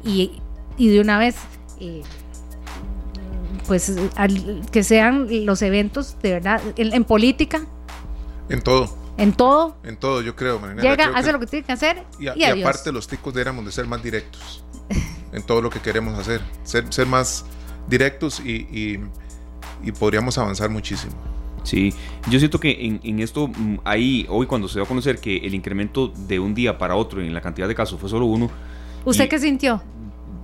[0.04, 0.42] Y,
[0.78, 1.36] y de una vez
[1.80, 2.02] eh,
[3.68, 3.94] pues
[4.72, 7.66] que sean los eventos de verdad en, política.
[8.50, 8.99] En todo.
[9.20, 9.76] En todo.
[9.84, 10.62] En todo, yo creo.
[10.82, 12.06] Llega, hace lo que tiene que hacer.
[12.20, 14.64] Y, y, aparte, los ticos deberíamos de ser más directos
[15.34, 16.42] en todo lo que queremos hacer.
[16.64, 17.46] Ser, ser más
[17.90, 19.00] directos y,
[19.84, 21.14] y, podríamos avanzar muchísimo.
[21.64, 21.94] Sí,
[22.30, 25.38] yo siento que en, en, esto, mm, ahí, hoy cuando se dio a conocer que
[25.38, 28.50] el incremento de un día para otro en la cantidad de casos fue solo uno.
[29.04, 29.84] ¿Usted qué sintió?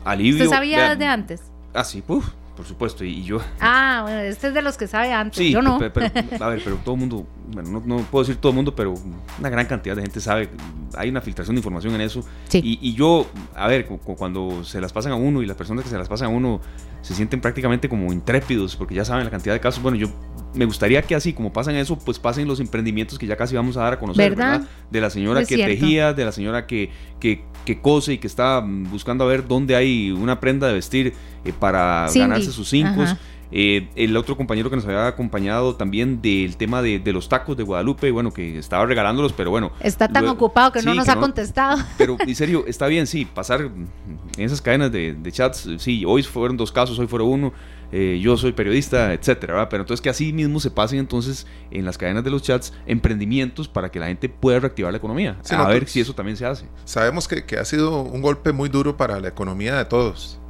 [0.04, 0.44] Alivio.
[0.44, 1.42] ¿Usted sabía desde antes?
[1.74, 3.40] Ah, sí, puf por supuesto, y, yo...
[3.60, 5.78] Ah, bueno, este es de los que sabe antes, sí, yo no.
[5.78, 6.06] Pero,
[6.40, 8.94] a ver, pero todo el mundo, bueno, no, puedo decir todo el mundo, pero
[9.40, 10.50] una gran cantidad de gente sabe,
[10.96, 12.24] hay una filtración de información en eso.
[12.48, 12.62] Sí.
[12.64, 15.98] Y, yo, a ver, cuando se las pasan a uno y las personas que se
[15.98, 16.62] las pasan a uno
[17.02, 20.08] se sienten prácticamente como intrépidos porque ya saben la cantidad de casos, bueno, yo
[20.56, 23.78] me gustaría que así como pasan eso, pues pasen los emprendimientos que ya casi vamos
[23.78, 24.64] a dar a conocer, ¿verdad?
[24.90, 26.90] De la señora que tejía, de la señora que,
[27.20, 31.14] que, que, cose y que está buscando a ver dónde hay una prenda de vestir
[31.46, 33.04] eh, para ganarse sus cinco.
[33.52, 37.64] Eh, el otro compañero que nos había acompañado también del tema de, los tacos de
[37.64, 39.72] Guadalupe, bueno, que estaba regalándolos, pero bueno.
[39.80, 41.82] Está tan ocupado que no nos ha contestado.
[41.98, 43.90] Pero en serio, está bien, sí, pasar en
[44.38, 47.54] esas cadenas de, chats, sí, hoy fueron dos casos, hoy fueron uno.
[47.92, 51.98] Eh, yo soy periodista, etcétera, pero entonces que así mismo se pasen entonces en las
[51.98, 55.38] cadenas de los chats emprendimientos para que la gente pueda reactivar la economía.
[55.52, 56.66] a ver si eso también se hace.
[56.84, 60.42] Sabemos que, que ha sido un golpe muy duro para la economía de todos,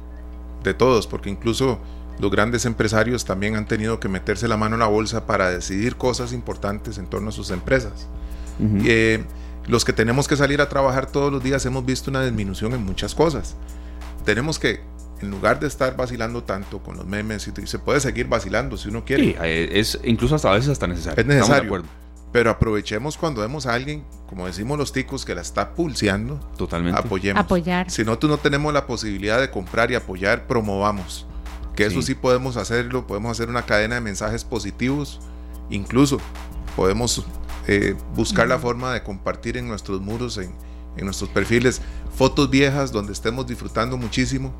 [0.70, 1.80] de todos, porque incluso
[2.18, 5.96] los grandes empresarios también han tenido que meterse la mano en la bolsa para decidir
[5.96, 8.08] cosas importantes en torno a sus empresas.
[8.84, 9.22] Eh,
[9.66, 12.84] los que tenemos que salir a trabajar todos los días hemos visto una disminución en
[12.84, 13.56] muchas cosas.
[14.24, 14.80] Tenemos que,
[15.20, 18.88] en lugar de estar vacilando tanto con los memes, y se puede seguir vacilando si
[18.88, 19.24] uno quiere.
[19.24, 21.20] Sí, eh, es incluso hasta a veces hasta necesario.
[21.20, 21.82] Es necesario.
[22.36, 26.38] Pero aprovechemos cuando vemos a alguien, como decimos los ticos, que la está pulseando.
[26.58, 27.00] Totalmente.
[27.00, 27.42] Apoyemos.
[27.42, 27.90] Apoyar.
[27.90, 31.26] Si no, tú no tenemos la posibilidad de comprar y apoyar, promovamos
[31.74, 35.18] que eso sí podemos hacerlo, podemos hacer una cadena de mensajes positivos,
[35.70, 36.18] incluso
[36.76, 37.24] podemos
[37.68, 40.52] eh, buscar la forma de compartir en nuestros muros, en,
[41.02, 41.80] nuestros perfiles,
[42.14, 44.52] fotos viejas donde estemos disfrutando muchísimo,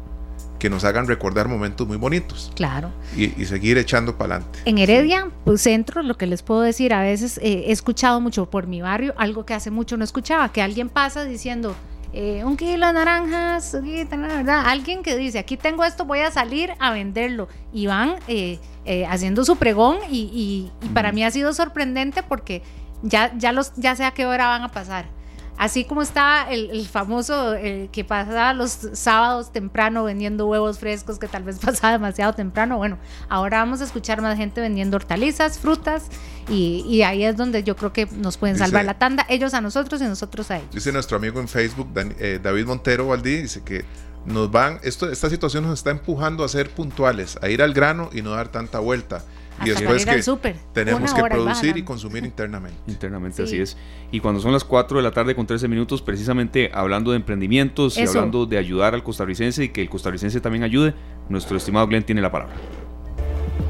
[0.58, 2.52] que nos hagan recordar momentos muy bonitos.
[2.54, 2.90] Claro.
[3.16, 4.58] Y, seguir echando para adelante.
[4.64, 8.50] En Heredia, pues centro, lo que les puedo decir, a veces eh, he escuchado mucho
[8.50, 11.76] por mi barrio, algo que hace mucho no escuchaba, que alguien pasa diciendo,
[12.18, 14.64] eh, un kilo de naranjas, ¿verdad?
[14.66, 17.46] Alguien que dice, aquí tengo esto, voy a salir a venderlo.
[17.74, 22.62] Y van eh, eh, haciendo su pregón y, para mí ha sido sorprendente porque
[23.02, 25.10] ya, ya, los, ya sé a qué hora van a pasar.
[25.58, 27.54] Así como estaba el, famoso
[27.92, 32.76] que pasaba los sábados temprano vendiendo huevos frescos, que tal vez pasaba demasiado temprano.
[32.76, 36.04] Bueno, ahora vamos a escuchar más gente vendiendo hortalizas, frutas,
[36.48, 40.00] y, ahí es donde yo creo que nos pueden salvar la tanda, ellos a nosotros
[40.00, 40.70] y nosotros a ellos.
[40.72, 41.88] Dice nuestro amigo en Facebook,
[42.18, 43.84] eh, David Montero Valdí, dice que
[44.26, 48.10] nos van, esto, esta situación nos está empujando a ser puntuales, a ir al grano
[48.12, 49.22] y no dar tanta vuelta
[49.64, 52.78] y después que tenemos que producir y consumir internamente.
[52.86, 53.76] Internamente, así es.
[54.10, 57.96] Y cuando son las 4 de la tarde con 13 minutos, precisamente hablando de emprendimientos
[57.96, 60.94] y hablando de ayudar al costarricense y que el costarricense también ayude,
[61.28, 62.54] nuestro estimado Glenn tiene la palabra.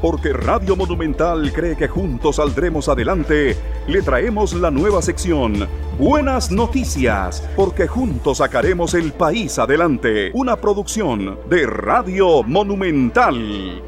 [0.01, 7.43] Porque Radio Monumental cree que juntos saldremos adelante, le traemos la nueva sección Buenas Noticias,
[7.55, 10.29] porque juntos sacaremos el país adelante.
[10.33, 13.81] Una producción de Radio Monumental.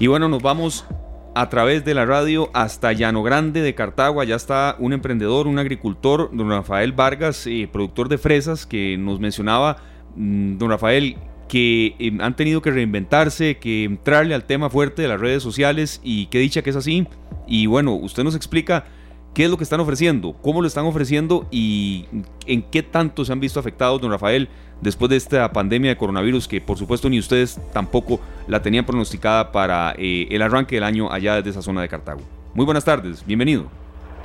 [0.00, 0.86] Y bueno, nos vamos
[1.34, 4.22] a través de la radio hasta Llano Grande de Cartago.
[4.22, 9.20] Allá está un emprendedor, un agricultor, don Rafael Vargas, eh, productor de fresas, que nos
[9.20, 9.76] mencionaba,
[10.16, 11.18] mm, don Rafael,
[11.50, 16.00] que em, han tenido que reinventarse, que entrarle al tema fuerte de las redes sociales
[16.02, 17.06] y qué dicha que es así.
[17.46, 18.86] Y bueno, usted nos explica
[19.34, 22.06] qué es lo que están ofreciendo, cómo lo están ofreciendo y
[22.46, 24.48] en qué tanto se han visto afectados, don Rafael,
[24.80, 29.52] después de esta pandemia de coronavirus que por supuesto ni ustedes tampoco la tenían pronosticada
[29.52, 32.20] para eh, el arranque del año allá desde esa zona de Cartago.
[32.54, 33.64] Muy buenas tardes, bienvenido.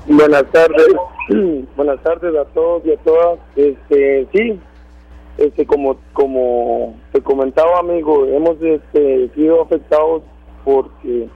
[0.08, 0.88] Buenas tardes,
[1.76, 3.40] buenas tardes a todos y a todas.
[3.56, 4.60] Este, sí,
[5.38, 10.24] este, como como te comentaba amigo, hemos este, sido afectados
[10.64, 11.28] porque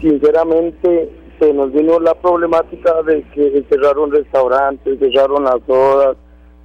[0.00, 6.16] sinceramente se nos vino la problemática de que cerraron restaurantes, cerraron las bodas,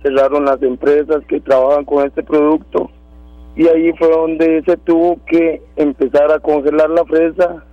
[0.02, 2.90] cerraron las empresas que trabajan con este producto
[3.58, 7.64] y ahí fue donde se tuvo que empezar a congelar la fresa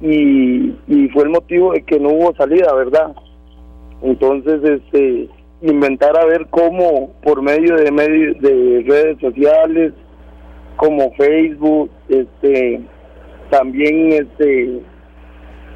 [0.00, 3.14] y, y fue el motivo de que no hubo salida, ¿verdad?
[4.02, 5.28] Entonces, este,
[5.60, 9.92] inventar a ver cómo por medio de medios de redes sociales,
[10.76, 12.80] como Facebook, este,
[13.50, 14.80] también este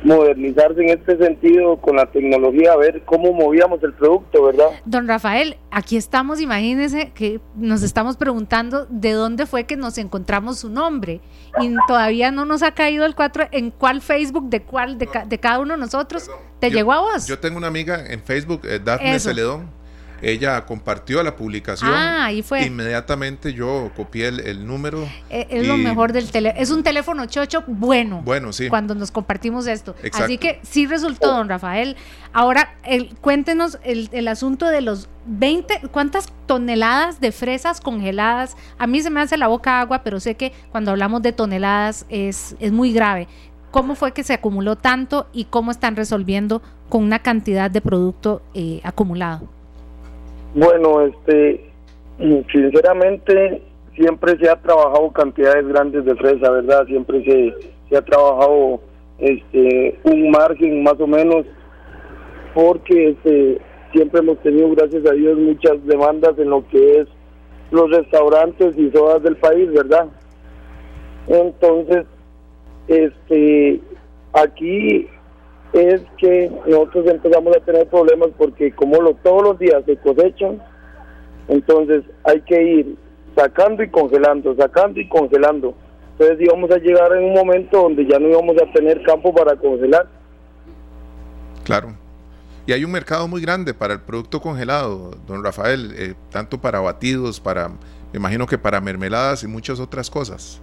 [0.02, 4.66] modernizarse en este sentido con la tecnología, a ver cómo movíamos el producto, ¿verdad?
[4.84, 10.58] Don Rafael, aquí estamos, imagínese que nos estamos preguntando de dónde fue que nos encontramos
[10.58, 11.20] su nombre
[11.60, 15.06] y todavía no nos ha caído el 4 en cuál Facebook de cuál de,
[15.38, 16.30] cada uno de nosotros.
[16.60, 17.26] ¿Te llegó a vos?
[17.26, 19.79] Yo tengo una amiga en Facebook, eh, Daphne Celedón
[20.22, 21.90] ella compartió la publicación.
[21.92, 22.64] Ah, ahí fue.
[22.64, 25.08] Inmediatamente yo copié el, número.
[25.30, 26.62] Eh, es, lo mejor del teléfono.
[26.62, 28.22] Es un teléfono chocho bueno.
[28.24, 28.68] Bueno, sí.
[28.68, 29.94] Cuando nos compartimos esto.
[30.12, 31.96] Así que sí resultó, don Rafael.
[32.32, 38.56] Ahora, el, cuéntenos el, asunto de los 20, ¿cuántas toneladas de fresas congeladas?
[38.78, 42.06] A mí se me hace la boca agua, pero sé que cuando hablamos de toneladas
[42.08, 43.26] es, es muy grave.
[43.70, 48.42] ¿Cómo fue que se acumuló tanto y cómo están resolviendo con una cantidad de producto
[48.54, 49.59] eh, acumulado?
[50.54, 51.70] Bueno, este,
[52.52, 53.62] sinceramente
[53.94, 56.86] siempre se ha trabajado cantidades grandes de fresa, ¿verdad?
[56.86, 57.54] Siempre se,
[57.88, 58.80] se ha trabajado
[59.18, 61.44] este un margen más o menos
[62.54, 63.58] porque este,
[63.92, 67.08] siempre hemos tenido, gracias a Dios, muchas demandas en lo que es
[67.70, 70.08] los restaurantes y zonas del país, ¿verdad?
[71.28, 72.06] Entonces,
[72.88, 73.80] este,
[74.32, 75.08] aquí
[75.72, 80.60] es que nosotros empezamos a tener problemas porque como lo, todos los días se cosechan,
[81.48, 82.96] entonces hay que ir
[83.36, 85.74] sacando y congelando, sacando y congelando.
[86.12, 89.56] Entonces íbamos a llegar en un momento donde ya no íbamos a tener campo para
[89.56, 90.06] congelar.
[91.64, 91.94] Claro.
[92.66, 96.80] Y hay un mercado muy grande para el producto congelado, don Rafael, eh, tanto para
[96.80, 100.60] batidos, para, me imagino que para mermeladas y muchas otras cosas.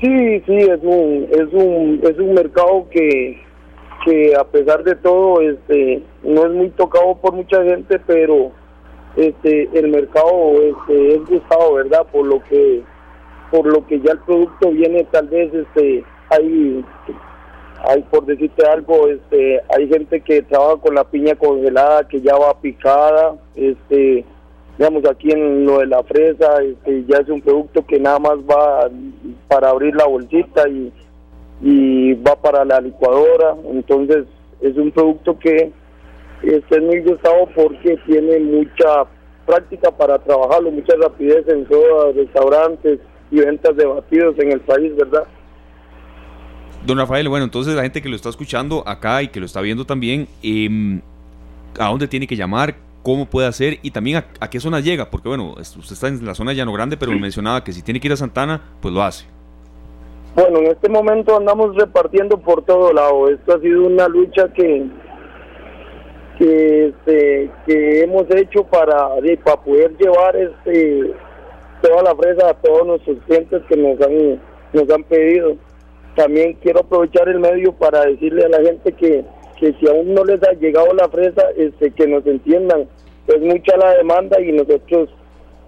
[0.00, 3.42] Sí, sí, es un, es un, es un mercado que,
[4.06, 8.52] que a pesar de todo este no es muy tocado por mucha gente pero
[9.16, 12.82] este el mercado este es gustado verdad por lo que
[13.50, 16.84] por lo que ya el producto viene tal vez este hay
[17.84, 22.36] hay por decirte algo este hay gente que trabaja con la piña congelada que ya
[22.36, 24.24] va picada este
[24.78, 28.38] digamos aquí en lo de la fresa este ya es un producto que nada más
[28.38, 28.88] va
[29.48, 30.92] para abrir la bolsita y
[31.62, 34.24] y va para la licuadora, entonces
[34.60, 35.72] es un producto que
[36.42, 39.04] es muy gustado porque tiene mucha
[39.46, 42.98] práctica para trabajarlo, mucha rapidez en todos los restaurantes
[43.30, 45.24] y ventas de batidos en el país, ¿verdad?
[46.84, 49.60] Don Rafael, bueno, entonces la gente que lo está escuchando acá y que lo está
[49.60, 51.00] viendo también, eh,
[51.78, 52.76] ¿a dónde tiene que llamar?
[53.02, 53.78] ¿Cómo puede hacer?
[53.82, 56.72] Y también a, qué zona llega, porque bueno, usted está en la zona de Llano
[56.72, 59.26] Grande, pero me mencionaba que si tiene que ir a Santana, pues lo hace.
[60.36, 63.30] Bueno, en este momento andamos repartiendo por todo lado.
[63.30, 64.86] Esto ha sido una lucha que
[66.38, 69.08] que, este, que hemos hecho para,
[69.42, 71.14] para poder llevar este
[71.80, 74.38] toda la fresa a todos nuestros clientes que nos han
[74.74, 75.56] nos han pedido.
[76.14, 79.24] También quiero aprovechar el medio para decirle a la gente que,
[79.58, 82.86] que si aún no les ha llegado la fresa, este, que nos entiendan.
[83.26, 85.08] Es mucha la demanda y nosotros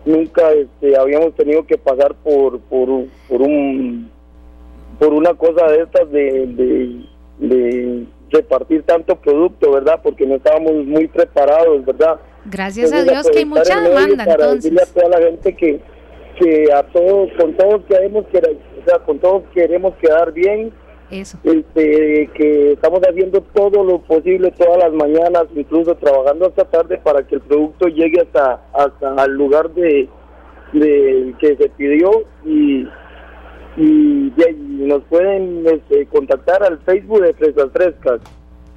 [0.04, 4.10] nunca este, habíamos tenido que pasar por, por, por un
[4.98, 7.04] por una cosa de estas de,
[7.38, 10.00] de, repartir tanto producto, ¿verdad?
[10.02, 12.20] Porque no estábamos muy preparados, ¿verdad?
[12.44, 15.80] Gracias a Dios que hay mucha demanda, para decirle a toda la gente que,
[16.38, 20.72] que a todos, con todos queremos, que, o sea, con todos queremos quedar bien.
[21.10, 21.38] Eso.
[21.42, 27.26] Este, que estamos haciendo todo lo posible todas las mañanas, incluso trabajando hasta tarde para
[27.26, 30.06] que el producto llegue hasta, hasta el lugar de,
[30.74, 32.10] de que se pidió
[32.44, 32.86] y
[33.78, 38.20] y, nos pueden este, contactar al Facebook de Fresas Frescas.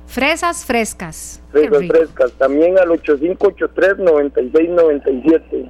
[0.06, 1.42] Fresas Frescas.
[1.52, 5.70] Fresas Frescas, también al 8583-9697.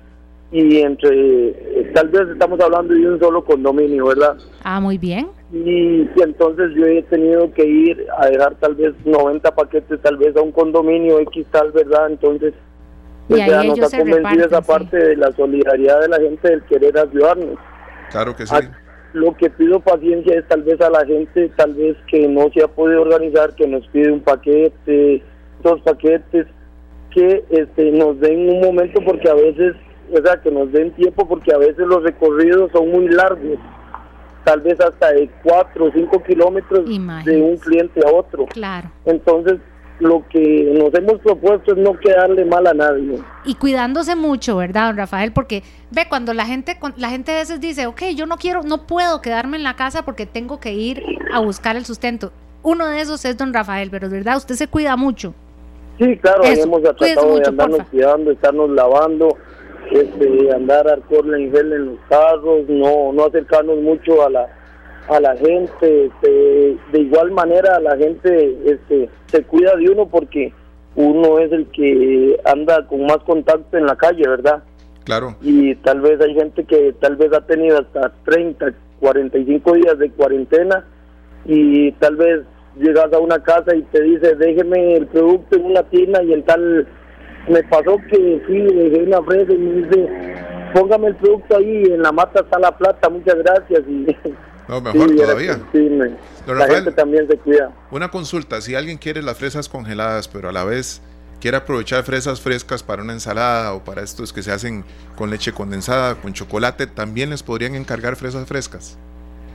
[0.53, 4.36] y entre, tal vez estamos hablando de un solo condominio, ¿verdad?
[4.64, 9.53] Ah, muy bien y, entonces yo he tenido que ir a dejar tal vez 90
[9.55, 12.11] paquetes tal vez a un condominio X tal, ¿verdad?
[12.11, 12.55] Entonces
[13.28, 16.98] y ahí nos ha convencido esa parte de la solidaridad de la gente del querer
[16.98, 17.59] ayudarnos.
[18.11, 18.57] Claro que sí.
[19.12, 22.62] lo que pido paciencia es tal vez a la gente, tal vez que no se
[22.62, 25.22] ha podido organizar, que nos pide un paquete,
[25.62, 26.46] dos paquetes,
[27.14, 29.76] que este, nos den un momento porque a veces,
[30.12, 33.58] o sea, que nos den tiempo porque a veces los recorridos son muy largos
[34.44, 38.46] tal vez hasta de 4 o 5 kilómetros de un cliente a otro.
[38.46, 38.90] Claro.
[39.04, 39.58] Entonces,
[39.98, 43.22] lo que nos hemos propuesto es no quedarle mal a nadie.
[43.44, 45.32] Y cuidándose mucho, ¿verdad, don Rafael?
[45.32, 48.86] Porque ve, cuando la gente, la gente a veces dice, ok, yo no quiero, no
[48.86, 51.02] puedo quedarme en la casa porque tengo que ir
[51.32, 52.32] a buscar el sustento.
[52.62, 55.34] Uno de esos es don Rafael, pero verdad, usted se cuida mucho.
[55.98, 59.36] Sí, claro, hemos tratado de andarnos cuidando, estarnos lavando,
[59.91, 64.49] este, andar alcohol en gel en los carros, no, no acercarnos mucho a la
[65.09, 70.53] a la gente, este, de igual manera la gente este, se cuida de uno porque
[70.95, 74.62] uno es el que anda con más contacto en la calle, ¿verdad?
[75.05, 75.34] Claro.
[75.41, 80.11] Y tal vez hay gente que tal vez ha tenido hasta 30, 45 días de
[80.11, 80.84] cuarentena
[81.45, 82.43] y tal vez
[82.76, 86.45] llegas a una casa y te dice, déjeme el producto en una tina y en
[86.45, 86.86] tal
[87.49, 90.09] me pasó que sí, dejé una fresa y me dice,
[90.74, 93.80] póngame el producto ahí, en la mata está la plata, muchas gracias.
[93.88, 94.16] Y,
[94.68, 95.59] no, mejor todavía.
[95.72, 95.88] Sí,
[96.47, 97.72] la gente también se cuida.
[97.91, 101.03] Una consulta, si alguien quiere las fresas congeladas, pero a la vez
[101.41, 104.84] quiere aprovechar fresas frescas para una ensalada o para estos que se hacen
[105.16, 108.99] con leche condensada, con chocolate, ¿también les podrían encargar fresas frescas?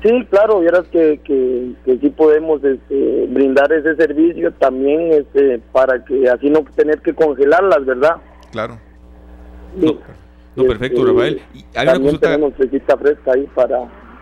[0.03, 6.03] Sí, claro, vieras que, que, que sí podemos este, brindar ese servicio también este, para
[6.05, 8.17] que así no tener que congelarlas, ¿verdad?
[8.51, 8.77] Claro.
[9.75, 9.97] No,
[10.67, 11.41] perfecto, este, Rafael.
[11.73, 13.79] también tenemos fresita fresca ahí para,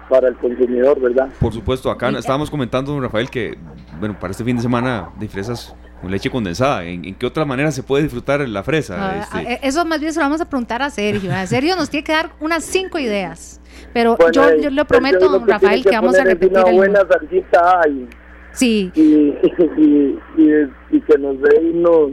[0.10, 1.30] para el consumidor, ¿verdad?
[1.40, 3.58] Por supuesto, acá estábamos comentando, don Rafael, que
[4.00, 5.76] bueno, para este fin de semana de fresas
[6.10, 6.84] leche condensada.
[6.84, 8.96] ¿En, qué otra manera se puede disfrutar la fresa?
[9.00, 9.68] Ah, este?
[9.68, 11.34] Eso más bien se lo vamos a preguntar a Sergio.
[11.34, 13.62] A Sergio nos tiene que dar unas cinco ideas.
[13.94, 16.58] Pero yo, yo, le prometo, don Rafael, que, vamos a repetir.
[16.58, 18.08] Una buena salsita hay.
[18.52, 18.92] Sí.
[19.76, 22.12] Y, y, y, que nos dé unos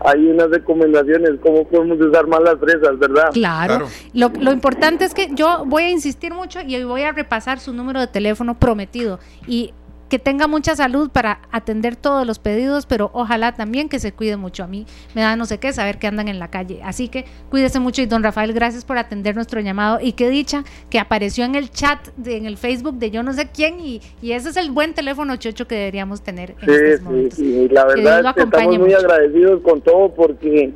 [0.00, 3.30] hay unas recomendaciones, cómo podemos usar más las fresas, ¿verdad?
[3.32, 3.88] Claro.
[4.12, 7.72] Lo, lo, importante es que yo voy a insistir mucho y voy a repasar su
[7.72, 9.18] número de teléfono prometido.
[9.46, 9.72] Y
[10.08, 14.36] que tenga mucha salud para atender todos los pedidos, pero ojalá también que se cuide
[14.36, 14.64] mucho.
[14.64, 16.80] A mí me da no sé qué saber que andan en la calle.
[16.82, 20.64] Así que cuídese mucho y don Rafael, gracias por atender nuestro llamado y qué dicha
[20.90, 24.00] que apareció en el chat, de, en el Facebook de yo no sé quién y,
[24.22, 27.38] y ese es el buen teléfono chocho que deberíamos tener en estos momentos.
[27.38, 30.72] Sí, la verdad es que estamos muy agradecidos con todo porque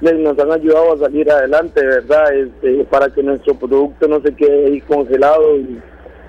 [0.00, 2.34] nos han ayudado a salir adelante, ¿verdad?
[2.34, 5.80] Este, para que nuestro producto no se quede ahí congelado y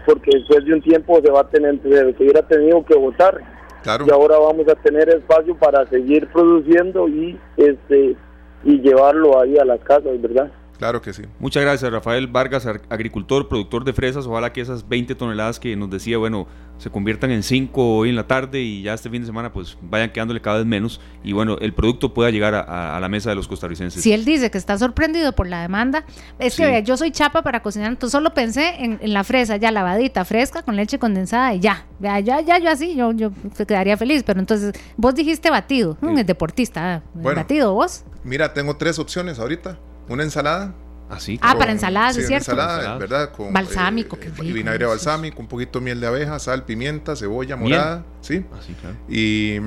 [0.06, 3.40] porque después de un tiempo se va a tener, se hubiera tenido que votar.
[3.84, 8.16] Y ahora vamos a tener espacio para seguir produciendo y este
[8.64, 10.52] y llevarlo ahí a las casas, ¿verdad?
[10.82, 11.22] Claro que sí.
[11.38, 14.26] Muchas gracias, Rafael Vargas, agricultor, productor de fresas.
[14.26, 16.48] Ojalá que esas 20 toneladas que nos decía, bueno,
[16.80, 19.78] se conviertan en 5 hoy en la tarde y ya este fin de semana pues
[19.84, 23.36] vayan quedándole cada vez menos y bueno, el producto pueda llegar a, la mesa de
[23.36, 24.02] los costarricenses.
[24.02, 26.04] Si él dice que está sorprendido por la demanda,
[26.40, 30.26] es que yo soy chapa para cocinar, entonces solo pensé en, la fresa ya lavadita,
[30.26, 33.32] fresca, con leche condensada y ya, ya, ya, ya yo así, yo, yo
[33.68, 38.04] quedaría feliz, pero entonces vos dijiste batido, el deportista, batido vos.
[38.24, 39.78] Mira, tengo tres opciones ahorita
[40.12, 40.74] una ensalada.
[41.10, 41.38] Así.
[41.42, 42.52] Ah, para ensaladas, es cierto.
[42.52, 43.32] Ensalada, ¿verdad?
[43.32, 48.06] Con balsámico, eh, vinagre balsámico, un poquito de miel de abeja, sal, pimienta, cebolla morada,
[48.22, 48.46] ¿sí?
[48.58, 48.96] Así, claro.
[49.10, 49.60] Y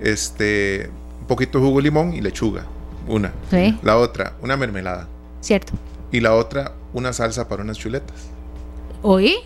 [0.00, 0.90] este
[1.20, 2.64] un poquito de jugo de limón y lechuga,
[3.06, 3.32] una.
[3.50, 3.78] Sí.
[3.82, 5.06] La otra, una mermelada.
[5.40, 5.74] Cierto.
[6.10, 8.28] Y la otra, una salsa para unas chuletas.
[9.02, 9.36] ¿Oí?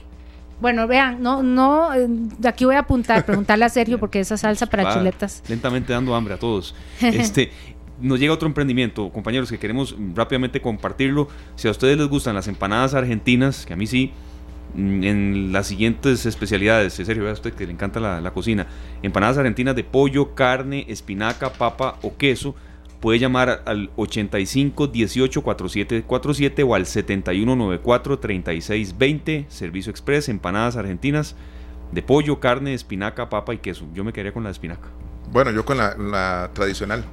[0.61, 4.37] Bueno, vean, no, no, eh, de aquí voy a apuntar, preguntarle a Sergio porque esa
[4.37, 5.43] salsa para chuletas.
[5.49, 6.75] Lentamente dando hambre a todos.
[7.01, 7.51] Este,
[8.03, 11.29] nos llega otro emprendimiento, compañeros, que queremos rápidamente compartirlo.
[11.57, 14.13] Si a ustedes les gustan las empanadas argentinas, que a mí sí,
[14.75, 18.67] mm, en las siguientes especialidades, Sergio, vea usted que le encanta la, la cocina,
[19.03, 22.55] empanadas argentinas de pollo, carne, espinaca, papa o queso
[23.01, 30.29] puede llamar al 85 18 47 47 o al 71 94 36 20, Servicio Express,
[30.29, 31.35] empanadas argentinas
[31.91, 33.87] de pollo, carne, espinaca, papa y queso.
[33.93, 34.89] Yo me quedaría con la espinaca.
[35.31, 37.05] Bueno, yo con la, tradicional.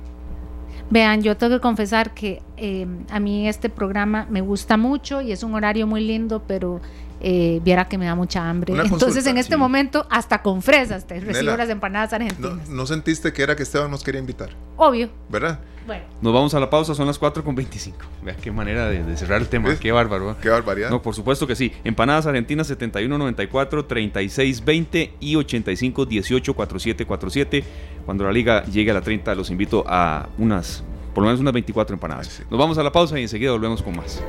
[0.91, 5.31] Vean, yo tengo que confesar que eh, a mí este programa me gusta mucho y
[5.31, 6.81] es un horario muy lindo, pero
[7.21, 8.73] eh, viera que me da mucha hambre.
[8.73, 12.69] Entonces, en este momento, hasta con fresas te recibo las empanadas argentinas.
[12.69, 14.49] ¿no, sentiste que era que Esteban nos quería invitar?
[14.77, 15.09] Obvio.
[15.29, 15.59] ¿Verdad?
[15.85, 16.03] Bueno.
[16.21, 17.97] Nos vamos a la pausa, son las 4 con 25.
[18.23, 20.37] Vea qué manera de, cerrar el tema, qué bárbaro.
[20.39, 20.89] Qué barbaridad.
[20.89, 21.73] No, por supuesto que sí.
[21.83, 27.63] Empanadas argentinas 7194 3620 y 85 18 4747.
[28.05, 31.53] Cuando la liga llegue a la 30, los invito a unas, por lo menos unas
[31.53, 32.43] 24 empanadas.
[32.49, 34.21] Nos vamos a la pausa y enseguida volvemos con más.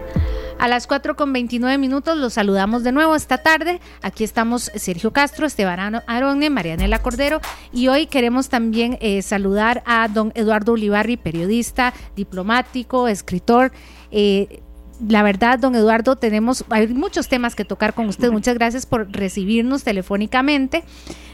[0.61, 3.81] A las 4 con 29 minutos los saludamos de nuevo esta tarde.
[4.03, 7.41] Aquí estamos Sergio Castro, Esteban Aronne, Marianela Cordero
[7.73, 13.73] y hoy queremos también eh, saludar a don Eduardo Ulibarri, periodista, diplomático, escritor.
[14.11, 14.61] Eh,
[15.09, 18.31] la verdad, don Eduardo, tenemos, hay muchos temas que tocar con usted.
[18.31, 20.85] Muchas gracias por recibirnos telefónicamente,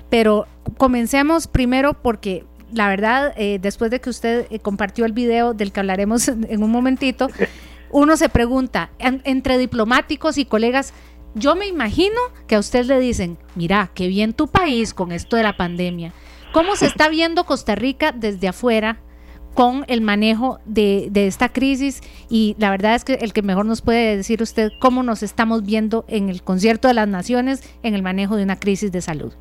[0.09, 0.47] pero
[0.79, 5.81] comencemos primero porque la verdad, eh, después de que usted compartió el video del que
[5.81, 7.29] hablaremos en un momentito,
[7.91, 10.93] uno se pregunta, entre diplomáticos y colegas,
[11.35, 12.17] yo me imagino
[12.47, 16.13] que a usted le dicen, mira, qué bien tu país con esto de la pandemia.
[16.53, 18.97] ¿Cómo se está viendo Costa Rica desde afuera
[19.55, 22.01] con el manejo de, esta crisis?
[22.31, 25.63] Y la verdad es que el que mejor nos puede decir usted cómo nos estamos
[25.67, 29.35] viendo en el concierto de las naciones en el manejo de una crisis de salud.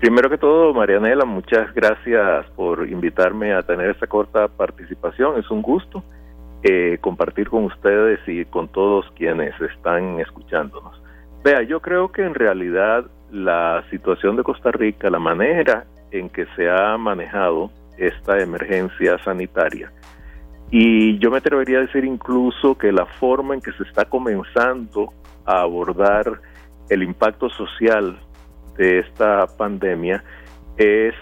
[0.00, 5.38] Primero que todo, Marianela, muchas gracias por invitarme a tener esta corta participación.
[5.38, 6.02] Es un gusto.
[6.64, 11.00] Eh, compartir con ustedes y con todos quienes están escuchándonos.
[11.44, 16.46] Vea, yo creo que en realidad la situación de Costa Rica, la manera en que
[16.56, 19.92] se ha manejado esta emergencia sanitaria,
[20.72, 25.12] y yo me atrevería a decir incluso que la forma en que se está comenzando
[25.46, 26.40] a abordar
[26.90, 28.18] el impacto social
[28.76, 30.24] de esta pandemia
[30.76, 31.14] es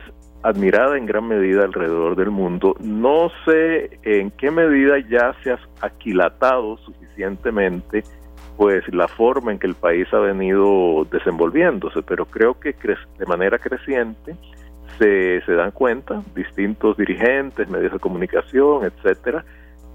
[0.46, 2.76] admirada en gran medida alrededor del mundo.
[2.78, 8.04] No sé en qué medida ya se ha aquilatado suficientemente
[8.56, 12.74] pues la forma en que el país ha venido desenvolviéndose, pero creo que
[13.18, 14.36] de manera creciente
[14.98, 19.44] se, se dan cuenta distintos dirigentes, medios de comunicación, etcétera,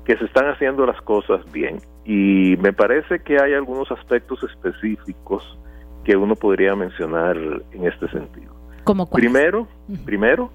[0.05, 1.79] que se están haciendo las cosas bien.
[2.05, 5.57] Y me parece que hay algunos aspectos específicos
[6.03, 8.60] que uno podría mencionar en este sentido
[9.11, 9.67] primero,
[10.05, 10.51] primero,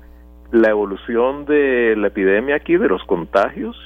[0.53, 3.77] la evolución de la epidemia aquí, de los contagios,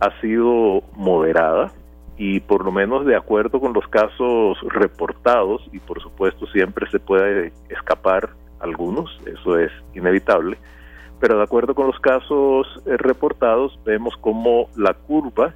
[0.00, 1.72] ha sido moderada
[2.16, 6.98] y por lo menos de acuerdo con los casos reportados, y por supuesto siempre se
[6.98, 8.30] puede escapar
[8.60, 10.56] algunos, eso es inevitable,
[11.20, 15.54] pero de acuerdo con los casos eh, reportados vemos como la curva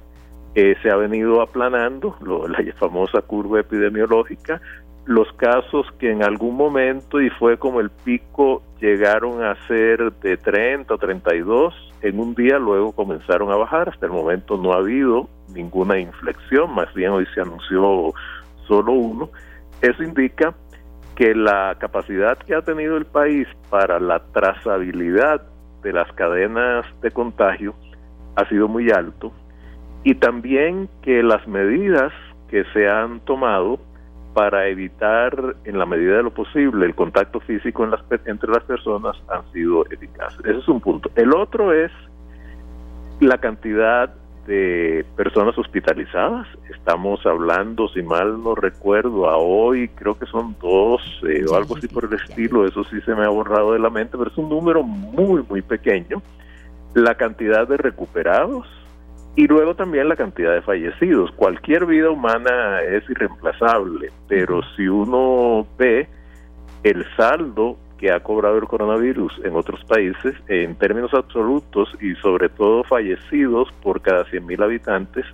[0.55, 2.17] eh, se ha venido aplanando,
[2.49, 4.59] la famosa curva epidemiológica,
[5.07, 10.35] los casos que en algún momento, y fue como el pico, llegaron a ser de
[10.35, 13.89] 30 o 32, en un día luego comenzaron a bajar.
[13.89, 18.13] Hasta el momento no ha habido ninguna inflexión, más bien hoy se anunció
[18.67, 19.29] solo uno.
[19.81, 20.53] Eso indica
[21.15, 25.41] que la capacidad que ha tenido el país para la trazabilidad
[25.83, 27.73] de las cadenas de contagio
[28.35, 29.31] ha sido muy alto
[30.03, 32.13] y también que las medidas
[32.49, 33.79] que se han tomado
[34.37, 38.63] para evitar en la medida de lo posible el contacto físico en las, entre las
[38.65, 40.39] personas han sido eficaces.
[40.45, 41.09] Ese es un punto.
[41.15, 41.91] El otro es
[43.19, 44.13] la cantidad
[44.45, 46.45] de personas hospitalizadas.
[46.69, 51.01] Estamos hablando, si mal no recuerdo, a hoy creo que son dos
[51.49, 52.67] o algo así por el estilo.
[52.67, 55.63] Eso sí se me ha borrado de la mente, pero es un número muy, muy
[55.63, 56.21] pequeño.
[56.93, 58.67] La cantidad de recuperados
[59.37, 61.31] y luego también la cantidad de fallecidos.
[61.33, 66.07] Cualquier vida humana es irreemplazable, pero si uno ve
[66.81, 72.49] el saldo que ha cobrado el coronavirus en otros países, en términos absolutos y sobre
[72.49, 75.25] todo fallecidos por cada 100.000 habitantes,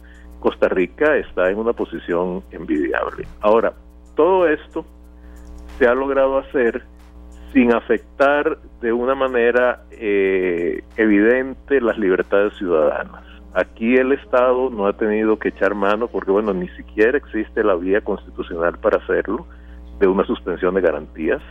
[0.41, 3.26] Costa Rica está en una posición envidiable.
[3.39, 3.72] Ahora,
[4.16, 4.86] todo esto
[5.78, 6.84] se ha logrado hacer
[7.54, 13.33] sin afectar de una manera eh, evidente las libertades ciudadanas.
[13.54, 17.76] Aquí el Estado no ha tenido que echar mano porque, bueno, ni siquiera existe la
[17.76, 19.45] vía constitucional para hacerlo.
[19.99, 21.41] de una suspensión de garantías.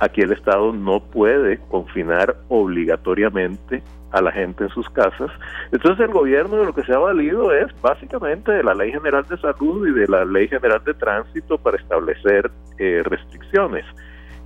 [0.00, 5.30] Aquí el Estado no puede confinar obligatoriamente a la gente en sus casas.
[5.70, 9.24] Entonces el gobierno de lo que se ha valido es básicamente de la Ley General
[9.28, 13.84] de Salud y de la Ley General de Tránsito para establecer eh, restricciones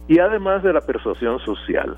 [0.08, 1.96] y además de la persuasión social.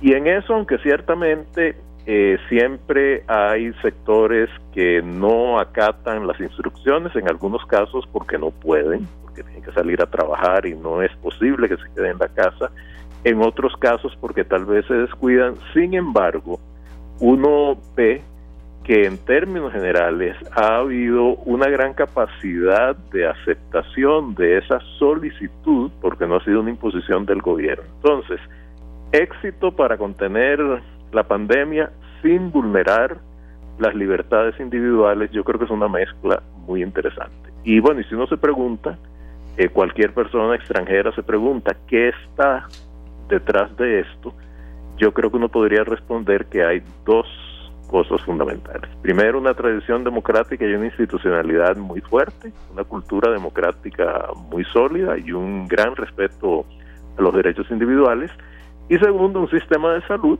[0.00, 1.76] Y en eso, aunque ciertamente
[2.06, 9.06] eh, siempre hay sectores que no acatan las instrucciones, en algunos casos porque no pueden,
[9.22, 12.28] porque tienen que salir a trabajar y no es posible que se queden en la
[12.28, 12.70] casa,
[13.24, 16.58] en otros casos porque tal vez se descuidan, sin embargo,
[17.20, 18.22] uno ve
[18.84, 26.26] que en términos generales ha habido una gran capacidad de aceptación de esa solicitud porque
[26.26, 27.84] no ha sido una imposición del gobierno.
[27.96, 28.40] Entonces,
[29.12, 30.58] éxito para contener
[31.12, 31.90] la pandemia
[32.22, 33.18] sin vulnerar
[33.78, 37.50] las libertades individuales, yo creo que es una mezcla muy interesante.
[37.64, 38.98] Y bueno, y si uno se pregunta,
[39.56, 42.66] eh, cualquier persona extranjera se pregunta, ¿qué está
[43.28, 44.34] detrás de esto?
[45.00, 47.26] yo creo que uno podría responder que hay dos
[47.88, 48.88] cosas fundamentales.
[49.02, 55.32] Primero, una tradición democrática y una institucionalidad muy fuerte, una cultura democrática muy sólida y
[55.32, 56.66] un gran respeto
[57.18, 58.30] a los derechos individuales.
[58.88, 60.38] Y segundo, un sistema de salud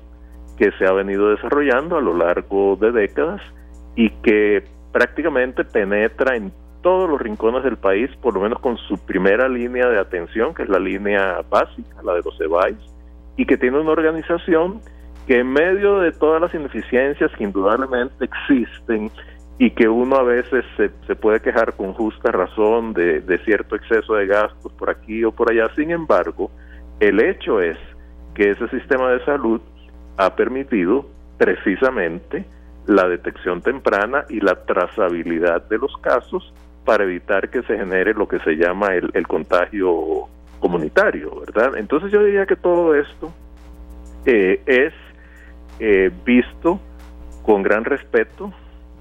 [0.60, 3.40] que se ha venido desarrollando a lo largo de décadas
[3.96, 6.52] y que prácticamente penetra en
[6.82, 10.64] todos los rincones del país, por lo menos con su primera línea de atención, que
[10.64, 12.76] es la línea básica, la de los EBAIS,
[13.38, 14.82] y que tiene una organización
[15.26, 19.10] que en medio de todas las ineficiencias que indudablemente existen
[19.58, 23.76] y que uno a veces se, se puede quejar con justa razón de, de, cierto
[23.76, 26.50] exceso de gastos por aquí o por allá, sin embargo,
[26.98, 27.78] el hecho es
[28.34, 29.62] que ese sistema de salud
[30.16, 31.06] ha permitido
[31.38, 32.44] precisamente
[32.86, 36.52] la detección temprana y la trazabilidad de los casos
[36.84, 41.76] para evitar que se genere lo que se llama el, contagio comunitario, ¿verdad?
[41.76, 43.32] Entonces yo diría que todo esto
[44.26, 44.92] eh, es
[45.78, 46.80] eh, visto
[47.42, 48.52] con gran respeto,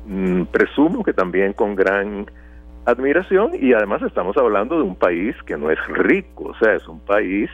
[0.06, 2.26] mm, presumo que también con gran
[2.86, 6.88] admiración y además estamos hablando de un país que no es rico, o sea, es
[6.88, 7.50] un país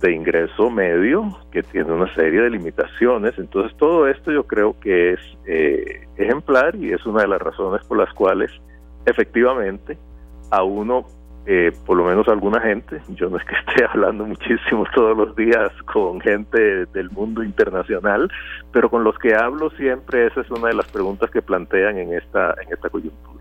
[0.00, 3.34] de ingreso medio que tiene una serie de limitaciones.
[3.38, 7.84] Entonces todo esto yo creo que es eh, ejemplar y es una de las razones
[7.86, 8.50] por las cuales
[9.06, 9.98] efectivamente
[10.50, 11.04] a uno
[11.46, 15.34] eh, por lo menos alguna gente, yo no es que esté hablando muchísimo todos los
[15.34, 18.30] días con gente del mundo internacional,
[18.72, 22.12] pero con los que hablo siempre esa es una de las preguntas que plantean en
[22.12, 23.39] esta, en esta coyuntura.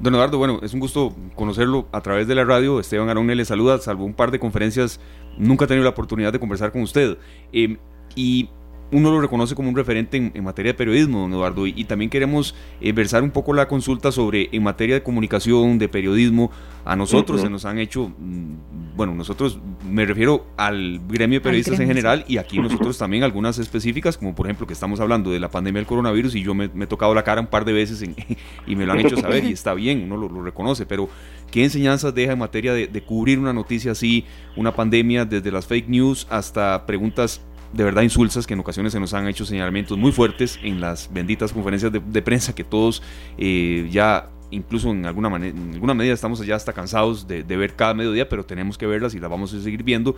[0.00, 2.80] Don Eduardo, bueno, es un gusto conocerlo a través de la radio.
[2.80, 5.00] Esteban Aronne le saluda, salvo un par de conferencias,
[5.38, 7.16] nunca he tenido la oportunidad de conversar con usted.
[7.52, 7.78] Eh,
[8.16, 8.48] y
[8.90, 12.54] uno lo reconoce como un referente en, materia de periodismo, don Eduardo, y, también queremos
[12.80, 16.50] eh, versar un poco la consulta sobre, en materia de comunicación, de periodismo,
[16.84, 19.58] a nosotros se nos han hecho, mm, bueno, nosotros
[19.88, 24.34] me refiero al gremio de periodistas en general y aquí nosotros también algunas específicas, como
[24.34, 27.14] por ejemplo que estamos hablando de la pandemia del coronavirus y yo me, he tocado
[27.14, 28.04] la cara un par de veces
[28.66, 31.08] y me lo han hecho saber y está bien, uno lo, reconoce, pero
[31.50, 34.24] ¿qué enseñanzas deja en materia de cubrir una noticia así,
[34.56, 37.40] una pandemia, desde las fake news hasta preguntas
[37.74, 41.12] de verdad insulsas que en ocasiones se nos han hecho señalamientos muy fuertes en las
[41.12, 43.02] benditas conferencias de, prensa que todos
[43.36, 47.74] eh, ya incluso en alguna, manera, en alguna medida estamos ya hasta cansados de, ver
[47.74, 50.14] cada mediodía, pero tenemos que verlas y las vamos a seguir viendo.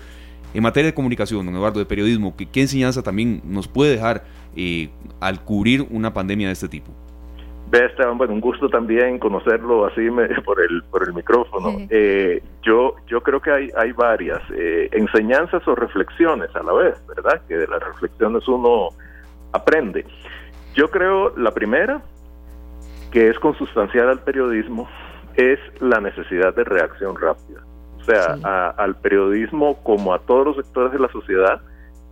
[0.52, 4.90] En materia de comunicación, don Eduardo, de periodismo, ¿qué, enseñanza también nos puede dejar eh,
[5.20, 6.92] al cubrir una pandemia de este tipo?
[7.68, 10.08] Ve, Esteban, bueno, un gusto también conocerlo así
[10.44, 11.86] por el por el micrófono.
[11.90, 16.94] Eh, yo yo creo que hay hay varias eh, enseñanzas o reflexiones a la vez,
[17.08, 17.40] ¿verdad?
[17.48, 18.90] Que de las reflexiones uno
[19.52, 20.04] aprende.
[20.74, 22.02] Yo creo la primera,
[23.10, 24.88] que es consustancial al periodismo,
[25.34, 27.62] es la necesidad de reacción rápida.
[27.98, 31.60] O sea, al periodismo como a todos los sectores de la sociedad,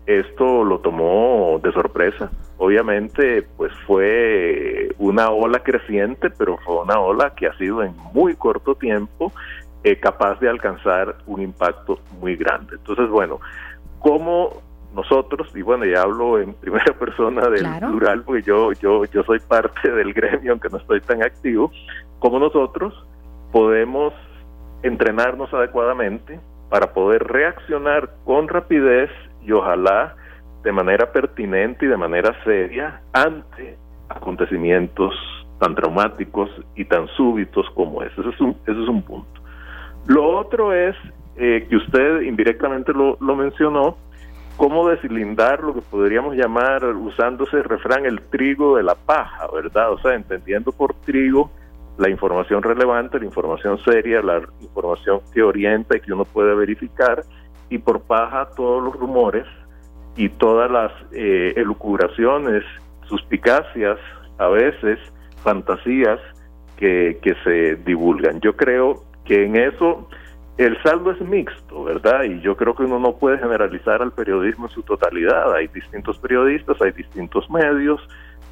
[0.06, 2.30] esto lo tomó de sorpresa.
[2.58, 8.34] Obviamente, pues fue una ola creciente, pero fue una ola que ha sido en muy
[8.34, 9.32] corto tiempo
[9.82, 12.76] eh, capaz de alcanzar un impacto muy grande.
[12.76, 13.40] Entonces, bueno,
[13.98, 14.62] ¿cómo
[14.94, 19.40] nosotros, y bueno, ya hablo en primera persona del plural, porque yo, yo, yo soy
[19.40, 21.70] parte del gremio, aunque no estoy tan activo,
[22.18, 22.94] ¿cómo nosotros
[23.52, 24.12] podemos
[24.82, 26.38] entrenarnos adecuadamente
[26.70, 29.10] para poder reaccionar con rapidez
[29.44, 30.16] y ojalá
[30.62, 33.76] de manera pertinente y de manera seria ante
[34.08, 35.14] acontecimientos
[35.58, 38.20] tan traumáticos y tan súbitos como ese.
[38.20, 39.40] Ese es un, ese es un punto.
[40.06, 40.96] Lo otro es
[41.36, 43.96] eh, que usted indirectamente lo, lo mencionó,
[44.56, 49.92] cómo deslindar lo que podríamos llamar, usándose el refrán, el trigo de la paja, ¿verdad?
[49.92, 51.50] O sea, entendiendo por trigo
[51.98, 57.24] la información relevante, la información seria, la información que orienta y que uno puede verificar,
[57.74, 59.46] y por paja todos los rumores
[60.16, 62.62] y todas las eh, elucubraciones,
[63.08, 63.98] suspicacias,
[64.38, 65.00] a veces
[65.42, 66.20] fantasías
[66.76, 68.40] que, que se divulgan.
[68.40, 70.08] Yo creo que en eso
[70.56, 72.22] el saldo es mixto, ¿verdad?
[72.22, 75.52] Y yo creo que uno no puede generalizar al periodismo en su totalidad.
[75.52, 78.00] Hay distintos periodistas, hay distintos medios.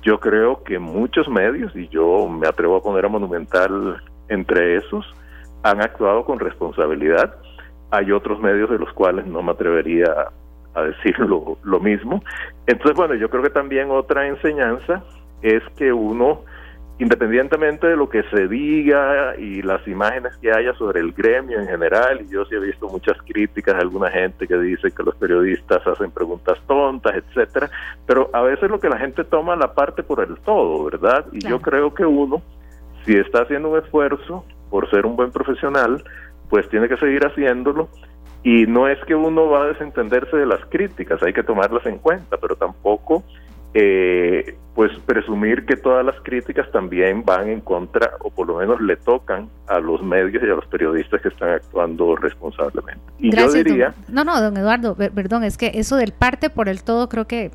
[0.03, 5.07] Yo creo que muchos medios, y yo me atrevo a poner a Monumental entre esos,
[5.63, 7.37] han actuado con responsabilidad.
[7.93, 10.13] Hay otros medios de los cuales no me atrevería
[10.75, 12.23] a decir lo, lo mismo.
[12.67, 15.05] Entonces, bueno, yo creo que también otra enseñanza
[15.43, 16.41] es que uno
[17.03, 21.67] independientemente de lo que se diga y las imágenes que haya sobre el gremio en
[21.67, 25.17] general, y yo sí he visto muchas críticas de alguna gente que dice que los
[25.17, 27.71] periodistas hacen preguntas tontas, etcétera,
[28.07, 31.27] pero a veces lo que la gente toma la parte por el todo, ¿verdad?
[31.33, 32.41] Y yo creo que uno,
[33.05, 36.05] si está haciendo un esfuerzo por ser un buen profesional,
[36.53, 37.89] pues tiene que seguir haciéndolo.
[38.43, 41.97] Y no es que uno va a desentenderse de las críticas, hay que tomarlas en
[41.97, 43.25] cuenta, pero tampoco
[43.73, 48.83] eh, pues presumir que todas las críticas también van en contra o por lo menos
[48.83, 53.03] le tocan a los medios y a los periodistas que están actuando responsablemente.
[53.19, 53.95] Y yo diría...
[54.09, 57.51] no, no, don Eduardo, perdón, es que eso del parte por el todo creo que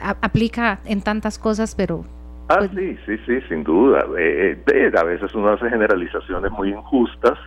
[0.00, 2.04] aplica en tantas cosas, pero
[2.52, 4.04] Ah, pues sí, sí, sí, sin duda.
[4.18, 7.38] Eh, eh, a veces uno hace generalizaciones muy injustas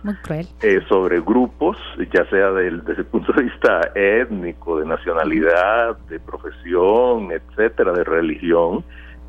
[0.62, 1.76] eh, sobre grupos,
[2.12, 8.02] ya sea del, desde el punto de vista étnico, de nacionalidad, de profesión, etcétera, de
[8.02, 8.82] religión,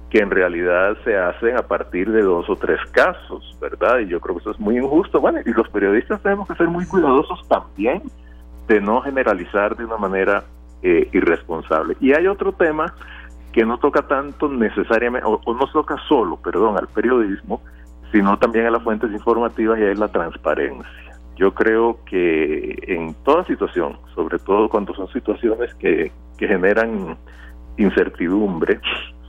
[0.09, 3.99] que en realidad se hacen a partir de dos o tres casos, ¿verdad?
[3.99, 5.21] Y yo creo que eso es muy injusto.
[5.21, 8.01] Bueno, y los periodistas tenemos que ser muy cuidadosos también
[8.67, 10.43] de no generalizar de una manera
[10.81, 11.97] irresponsable.
[11.99, 12.93] Y hay otro tema
[13.57, 17.59] que no toca tanto necesariamente, o, no toca solo, perdón, al periodismo,
[18.11, 21.17] sino también a las fuentes informativas y es la transparencia.
[21.37, 27.17] Yo creo que en toda situación, sobre todo cuando son situaciones que, que generan
[27.77, 28.79] incertidumbre,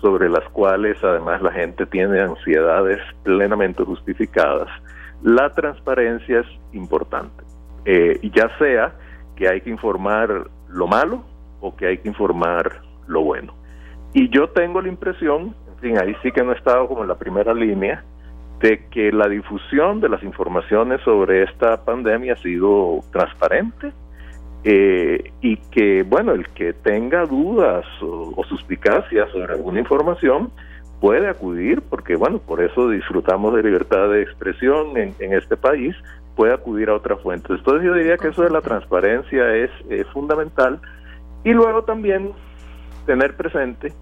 [0.02, 4.68] sobre las cuales además la gente tiene ansiedades plenamente justificadas,
[5.22, 7.44] la transparencia es importante.
[7.86, 8.92] Eh, ya sea
[9.36, 11.24] que hay que informar lo malo
[11.62, 13.57] o que hay que informar lo bueno.
[14.12, 17.08] Y yo tengo la impresión, en fin, ahí sí que no he estado como en
[17.08, 18.04] la primera línea,
[18.60, 23.92] de que la difusión de las informaciones sobre esta pandemia ha sido transparente
[24.64, 30.50] eh, y que, bueno, el que tenga dudas o, suspicacias sobre alguna información
[31.00, 35.94] puede acudir, porque, bueno, por eso disfrutamos de libertad de expresión en, en este país,
[36.34, 37.52] puede acudir a otra fuente.
[37.52, 39.70] Entonces yo diría que eso de la transparencia es
[40.12, 40.80] fundamental.
[41.44, 42.32] Y luego también
[43.08, 43.94] tener presente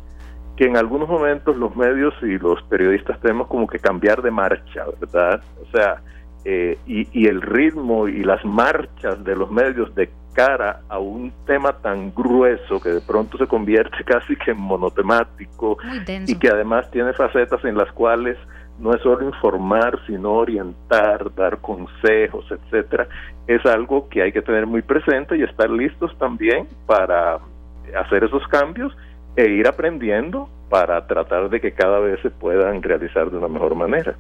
[0.57, 4.85] que en algunos momentos los medios y los periodistas tenemos como que cambiar de marcha,
[5.01, 5.41] ¿verdad?
[5.63, 6.03] O sea,
[6.45, 11.33] eh, y, y, el ritmo y las marchas de los medios de cara a un
[11.47, 15.79] tema tan grueso que de pronto se convierte casi que en monotemático
[16.27, 18.37] y que además tiene facetas en las cuales
[18.81, 23.09] no es solo informar, sino orientar, dar consejos, etcétera,
[23.47, 27.39] es algo que hay que tener muy presente y estar listos también para
[27.95, 28.97] hacer esos cambios
[29.37, 33.75] e ir aprendiendo para tratar de que cada vez se puedan realizar de una mejor
[33.75, 34.17] manera.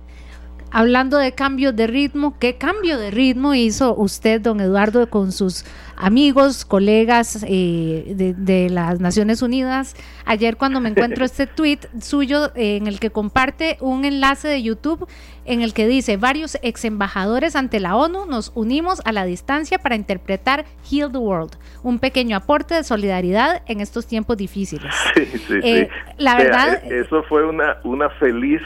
[0.79, 5.65] Hablando de cambios de ritmo, ¿qué cambio de ritmo hizo usted, don Eduardo, con sus
[5.97, 9.97] amigos, colegas eh, de, las Naciones Unidas.
[10.27, 14.63] Ayer cuando me encuentro este tweet suyo eh, en el que comparte un enlace de
[14.63, 15.09] YouTube
[15.47, 19.79] en el que dice, varios ex embajadores ante la ONU nos unimos a la distancia
[19.79, 24.95] para interpretar Heal the World, un pequeño aporte de solidaridad en estos tiempos difíciles.
[25.15, 26.13] Sí, sí, eh, sí.
[26.19, 26.85] La verdad...
[26.85, 28.61] Eso fue una, una feliz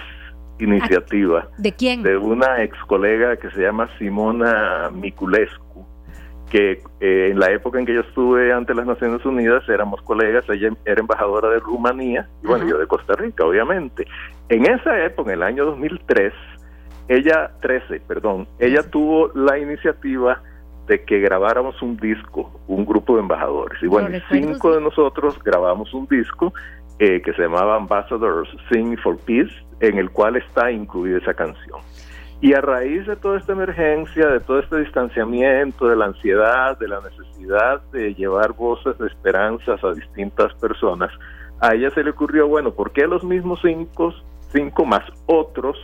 [0.61, 1.48] iniciativa.
[1.58, 2.02] ¿De quién?
[2.02, 5.70] De una ex colega que se llama Simona Miculescu
[6.50, 10.44] que eh, en la época en que yo estuve ante las Naciones Unidas éramos colegas,
[10.48, 14.06] ella era embajadora de Rumanía, y bueno, yo de Costa Rica, obviamente.
[14.48, 16.32] En esa época, en el año 2003,
[17.08, 20.42] ella, 13, perdón, ella tuvo la iniciativa
[20.86, 23.80] de que grabáramos un disco, un grupo de embajadores.
[23.80, 26.52] Y bueno, cinco de nosotros grabamos un disco
[26.98, 31.80] eh, que se llamaba Ambassadors Sing for Peace, en el cual está incluida esa canción.
[32.42, 36.88] Y a raíz de toda esta emergencia, de todo este distanciamiento, de la ansiedad, de
[36.88, 41.10] la necesidad de llevar voces de esperanzas a distintas personas,
[41.60, 44.14] a ella se le ocurrió, bueno, ¿por qué los mismos cinco,
[44.52, 45.76] cinco más otros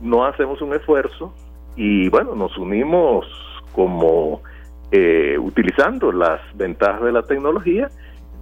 [0.00, 1.32] no hacemos un esfuerzo?
[1.76, 3.24] Y bueno, nos unimos
[3.72, 4.42] como
[4.90, 7.88] eh, utilizando las ventajas de la tecnología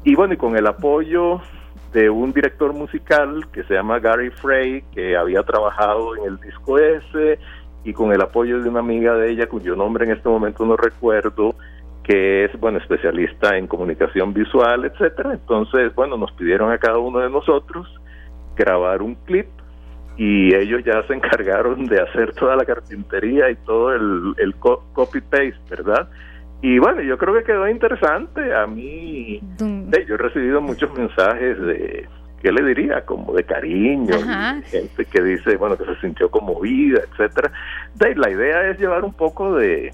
[0.02, 1.40] y bueno, y con el apoyo
[1.92, 6.78] de un director musical que se llama Gary Frey, que había trabajado en el disco
[6.78, 7.38] ese
[7.84, 10.76] y con el apoyo de una amiga de ella, cuyo nombre en este momento no
[10.76, 11.54] recuerdo,
[12.04, 15.32] que es, bueno, especialista en comunicación visual, etcétera.
[15.32, 17.88] Entonces, bueno, nos pidieron a cada uno de nosotros
[18.56, 19.46] grabar un clip
[20.16, 25.58] y ellos ya se encargaron de hacer toda la carpintería y todo el, el copy-paste,
[25.68, 26.08] ¿verdad?
[26.62, 28.54] Y bueno, yo creo que quedó interesante.
[28.54, 32.08] A mí, yo he recibido muchos mensajes de,
[32.42, 33.04] ¿qué le diría?
[33.04, 34.14] Como de cariño,
[34.66, 37.52] gente que dice, bueno, que se sintió conmovida, etcétera.
[38.16, 39.92] la idea es llevar un poco de,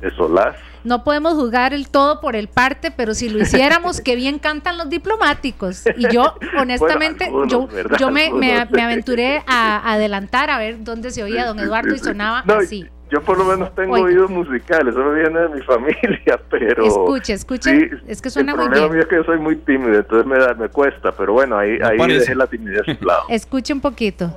[0.00, 0.56] de solaz.
[0.84, 4.76] No podemos jugar el todo por el parte, pero si lo hiciéramos, qué bien cantan
[4.76, 5.84] los diplomáticos.
[5.96, 7.68] Y yo, honestamente, yo,
[7.98, 12.44] yo me, me, aventuré a adelantar a ver dónde se oía don Eduardo y sonaba
[12.58, 12.86] así.
[13.10, 16.84] Yo por lo menos tengo oídos musicales, eso viene de mi familia, pero...
[16.84, 18.72] Escuche, escuche, es que suena muy bien.
[18.72, 21.34] El problema mío es que yo soy muy tímido, entonces me, da, me cuesta, pero
[21.34, 23.22] bueno, ahí, ahí dejé la timidez a su lado.
[23.28, 24.34] Escuche un poquito.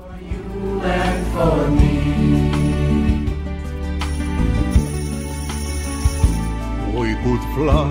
[6.93, 7.89] We could fly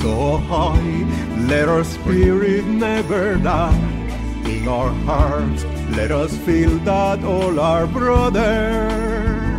[0.00, 3.72] so high, let our spirit never die.
[4.44, 5.64] In our hearts,
[5.96, 9.52] let us feel that all our brothers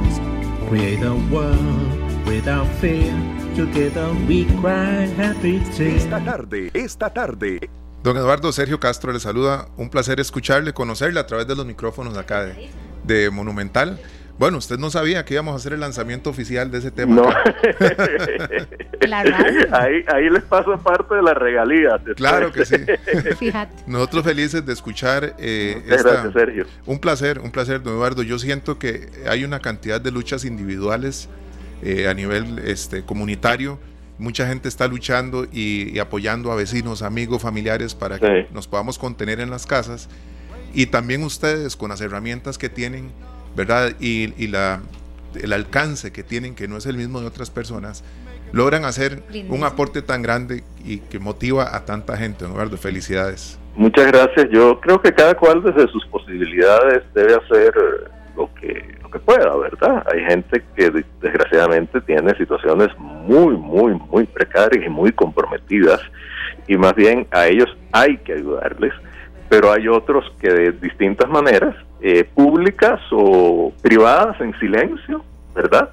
[0.74, 3.14] Create a world without fear.
[3.56, 6.04] Together we cry happy tears.
[6.04, 7.70] Esta tarde, esta tarde.
[8.02, 9.68] Don Eduardo Sergio Castro le saluda.
[9.78, 12.72] Un placer escucharle, conocerle a través de los micrófonos acá de,
[13.04, 14.00] de Monumental.
[14.44, 17.16] Bueno, usted no sabía que íbamos a hacer el lanzamiento oficial de ese tema.
[17.16, 17.30] No.
[19.72, 21.98] ahí, ahí les paso parte de la regalía.
[22.18, 22.76] Claro que sí.
[23.40, 23.74] Fíjate.
[23.88, 25.34] Nosotros felices de escuchar.
[25.40, 26.66] Eh, gracias, Sergio.
[26.86, 28.22] Un placer, un placer, don Eduardo.
[28.22, 31.30] Yo siento que hay una cantidad de luchas individuales
[31.82, 33.80] eh, a nivel este, comunitario.
[34.18, 39.40] Mucha gente está luchando y, apoyando a vecinos, amigos, familiares para que nos podamos contener
[39.40, 40.10] en las casas.
[40.74, 43.10] Y también ustedes con las herramientas que tienen
[43.56, 43.94] ¿verdad?
[44.00, 44.82] Y, la,
[45.36, 48.04] el alcance que tienen, que no es el mismo de otras personas,
[48.52, 52.78] logran hacer un aporte tan grande y que motiva a tanta gente, Eduardo.
[52.78, 53.60] Felicidades.
[53.76, 54.50] Muchas gracias.
[54.52, 57.74] Yo creo que cada cual desde sus posibilidades debe hacer
[58.36, 60.04] lo que, lo que pueda, ¿verdad?
[60.12, 60.92] Hay gente que
[61.22, 66.02] desgraciadamente tiene situaciones muy, muy, muy precarias y muy comprometidas
[66.68, 68.94] y más bien a ellos hay que ayudarles,
[69.54, 75.24] pero hay otros que de distintas maneras eh, públicas o privadas en silencio,
[75.54, 75.92] ¿verdad?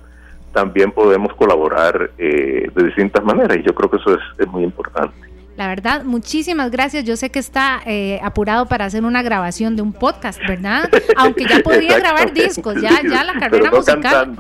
[0.55, 5.30] También podemos colaborar eh, de distintas maneras y yo creo que eso es muy importante.
[5.61, 7.05] La verdad, muchísimas gracias.
[7.05, 10.89] Yo sé que está eh, apurado para hacer una grabación de un podcast, ¿verdad?
[11.19, 14.35] Aunque ya podría grabar discos, ya, ya la carrera musical.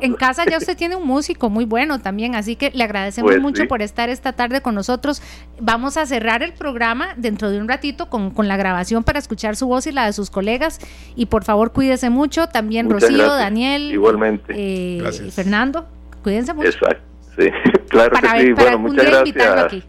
[0.00, 3.42] en, casa ya usted tiene un músico muy bueno también, así que le agradecemos pues
[3.42, 5.22] mucho por estar esta tarde con nosotros.
[5.58, 9.56] Vamos a cerrar el programa dentro de un ratito con, con, la grabación para escuchar
[9.56, 10.78] su voz y la de sus colegas.
[11.16, 12.46] Y por favor, cuídese mucho.
[12.46, 14.54] También Rocío, Daniel, igualmente.
[14.56, 15.88] Eh, Fernando,
[16.22, 16.68] cuídense mucho.
[16.68, 17.02] Exacto,
[17.36, 17.48] sí,
[17.88, 18.52] claro que sí.
[18.52, 19.84] bueno, muchas gracias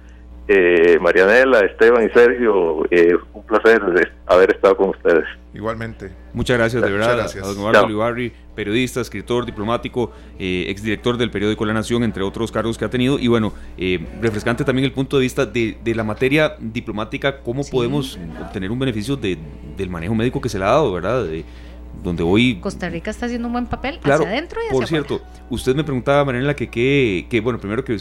[0.48, 3.82] eh, Marianela, Esteban y Sergio, eh, un placer
[4.28, 5.26] haber estado con ustedes.
[5.54, 6.12] Igualmente.
[6.34, 7.44] Muchas gracias, de verdad, gracias.
[7.44, 12.52] a don Eduardo Olivarri, periodista, escritor, diplomático, eh, exdirector del periódico La Nación, entre otros
[12.52, 13.18] cargos que ha tenido.
[13.18, 18.20] Y bueno, eh, refrescante también el punto de vista de, la materia diplomática, cómo podemos
[18.42, 19.38] obtener un beneficio de,
[19.78, 21.24] del manejo médico que se le ha dado, ¿verdad?
[21.24, 21.46] De,
[22.04, 22.60] donde hoy...
[22.60, 25.84] Costa Rica está haciendo un buen papel hacia adentro y hacia Por cierto, usted me
[25.84, 27.98] preguntaba, Mariela, que, que, bueno, primero que,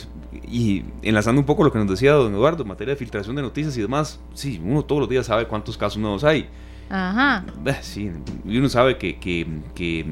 [0.49, 3.43] y enlazando un poco lo que nos decía don Eduardo, en materia de filtración de
[3.43, 6.49] noticias y demás, sí, uno todos los días sabe cuántos casos nuevos hay.
[6.91, 7.45] Ajá.
[7.65, 8.11] Eh, sí,
[8.45, 10.05] y uno sabe que, que, que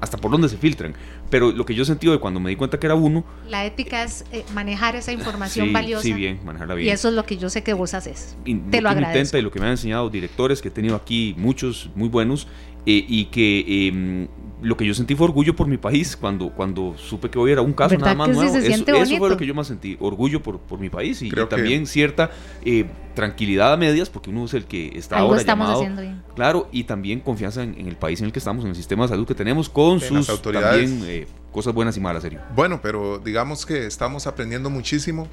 [0.00, 0.94] hasta por dónde se filtran.
[1.30, 3.24] Pero lo que yo sentí de cuando me di cuenta que era uno.
[3.48, 6.02] La ética es eh, manejar esa información valiosa.
[6.02, 6.88] Sí, bien, manejarla bien.
[6.88, 8.36] Y eso es lo que yo sé que vos haces.
[8.44, 9.18] Te lo, agradezco.
[9.18, 12.46] Intenta y lo que me han enseñado directores que he tenido aquí, muchos muy buenos,
[12.86, 14.28] eh, y que em,
[14.64, 17.60] lo que yo sentí fue orgullo por mi país cuando, cuando supe que hoy era
[17.60, 18.56] un caso nada más nuevo.
[18.56, 22.30] eso, fue lo que yo más sentí, orgullo por, por mi país y, también cierta
[22.64, 26.02] eh, tranquilidad a medias, porque uno es el que está ahora estamos haciendo
[26.34, 29.10] Claro, y también confianza en, el país en el que estamos, en el sistema de
[29.10, 30.88] salud que tenemos, con sus autoridades.
[30.88, 32.40] también eh, cosas buenas y malas, serio.
[32.56, 35.28] Bueno, pero digamos que estamos aprendiendo muchísimo.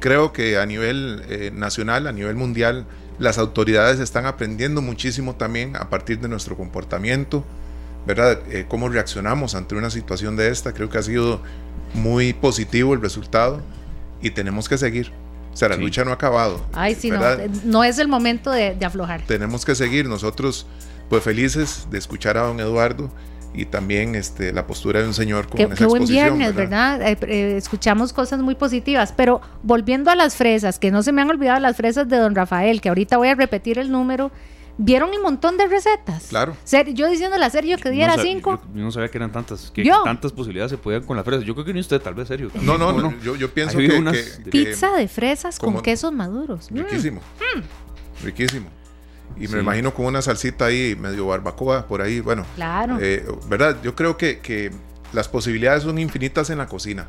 [0.00, 1.22] Creo que a nivel
[1.54, 2.86] nacional, a nivel mundial,
[3.20, 7.44] las autoridades están aprendiendo muchísimo también a partir de nuestro comportamiento,
[8.06, 8.40] ¿verdad?
[8.50, 10.72] Eh, cómo reaccionamos ante una situación de esta.
[10.72, 11.40] Creo que ha sido
[11.94, 13.60] muy positivo el resultado
[14.20, 15.12] y tenemos que seguir.
[15.52, 16.64] O sea, la lucha no ha acabado.
[16.72, 17.20] Ay, sí, no,
[17.64, 19.20] no es el momento de, aflojar.
[19.22, 20.08] Tenemos que seguir.
[20.08, 20.66] Nosotros,
[21.10, 23.10] pues felices de escuchar a don Eduardo
[23.54, 27.02] y también este, la postura de un señor con qué, qué buen viernes, ¿verdad?
[27.02, 31.20] Eh, eh, escuchamos cosas muy positivas, pero volviendo a las fresas, que no se me
[31.20, 34.30] han olvidado las fresas de don Rafael, que ahorita voy a repetir el número.
[34.78, 36.26] ¿Vieron un montón de recetas?
[36.28, 36.56] Claro.
[36.94, 38.60] yo diciendo la serio que diera cinco.
[38.74, 41.44] Yo, no sabía que eran tantas, que, tantas posibilidades se podían con las fresas.
[41.44, 42.50] Yo creo que ni usted, tal vez serio.
[42.62, 46.68] No, no, no, Yo, yo, pienso que, Pizza de fresas con quesos maduros.
[46.70, 47.20] Riquísimo.
[47.20, 48.24] Mm.
[48.24, 48.68] Riquísimo.
[49.38, 52.44] Y me imagino con una salsita ahí, medio barbacoa, por ahí, bueno.
[52.54, 52.98] Claro.
[53.00, 53.78] Eh, ¿Verdad?
[53.82, 54.70] Yo creo que, que,
[55.12, 57.08] las posibilidades son infinitas en la cocina.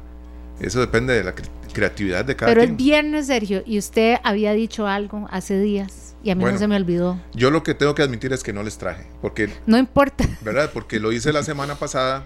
[0.60, 1.34] Eso depende de la
[1.74, 2.72] creatividad de cada Pero quien.
[2.72, 6.68] el viernes, Sergio, y usted había dicho algo hace días y a mí no se
[6.68, 7.20] me olvidó.
[7.34, 9.50] Yo lo que tengo que admitir es que no les traje, porque...
[9.66, 10.26] No importa.
[10.42, 10.72] ¿Verdad?
[10.74, 12.24] Porque lo hice la semana pasada.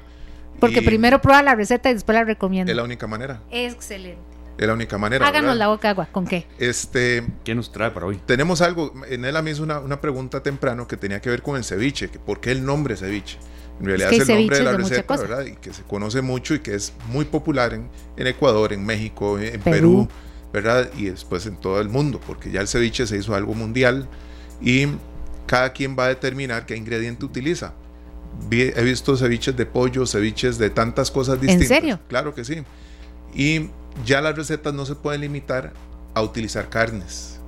[0.60, 2.72] Porque primero prueba la receta y después la recomiendo.
[2.72, 3.42] Es la única manera.
[3.52, 4.22] Excelente.
[4.58, 5.28] Es la única manera.
[5.28, 6.08] Háganos la boca agua.
[6.12, 6.48] ¿Con qué?
[6.58, 8.20] Este, ¿Qué nos trae para hoy?
[8.26, 8.92] Tenemos algo.
[9.08, 11.64] En él a mí hizo una, una, pregunta temprano que tenía que ver con el
[11.64, 12.08] ceviche.
[12.08, 13.38] ¿Por qué el nombre ceviche?
[13.80, 15.46] En realidad es, el nombre de la receta, ¿verdad?
[15.46, 17.88] Y que se conoce mucho y que es muy popular en,
[18.18, 20.10] en Ecuador, en México, en Perú.
[20.54, 20.90] ¿Verdad?
[20.98, 24.08] Y después en todo el mundo, porque ya el ceviche se hizo algo mundial
[24.62, 24.88] y
[25.46, 27.74] cada quien va a determinar qué ingrediente utiliza.
[28.52, 31.72] He visto ceviches de pollo, ceviches de tantas cosas distintas.
[31.72, 32.00] ¿En serio?
[32.08, 32.64] Claro que sí.
[33.34, 33.70] Y
[34.06, 35.74] ya las recetas no se pueden limitar
[36.14, 37.40] a utilizar carnes.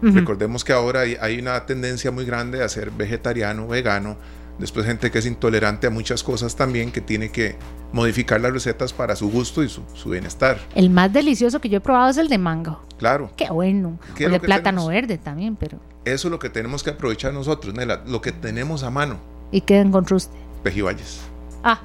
[0.00, 4.16] Recordemos que ahora hay, una tendencia muy grande a ser vegetariano, vegano.
[4.58, 7.56] Después gente que es intolerante a muchas cosas también, que tiene que
[7.92, 10.58] modificar las recetas para su gusto y su, bienestar.
[10.74, 12.82] El más delicioso que yo he probado es el de mango.
[12.98, 13.30] Claro.
[13.36, 13.98] Qué bueno.
[14.14, 15.78] O el de plátano verde también, pero...
[16.04, 19.18] Eso es lo que tenemos que aprovechar nosotros, Nela, lo que tenemos a mano.
[19.52, 20.36] ¿Y qué encontró usted?
[20.62, 21.20] Pejibayes.
[21.62, 21.80] Ah,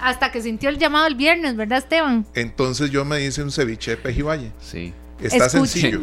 [0.00, 2.26] hasta que sintió el llamado el viernes, ¿verdad, Esteban?
[2.34, 4.52] Entonces yo me hice un ceviche de pejibaye.
[4.60, 4.92] Sí.
[5.20, 6.00] Está sencillo.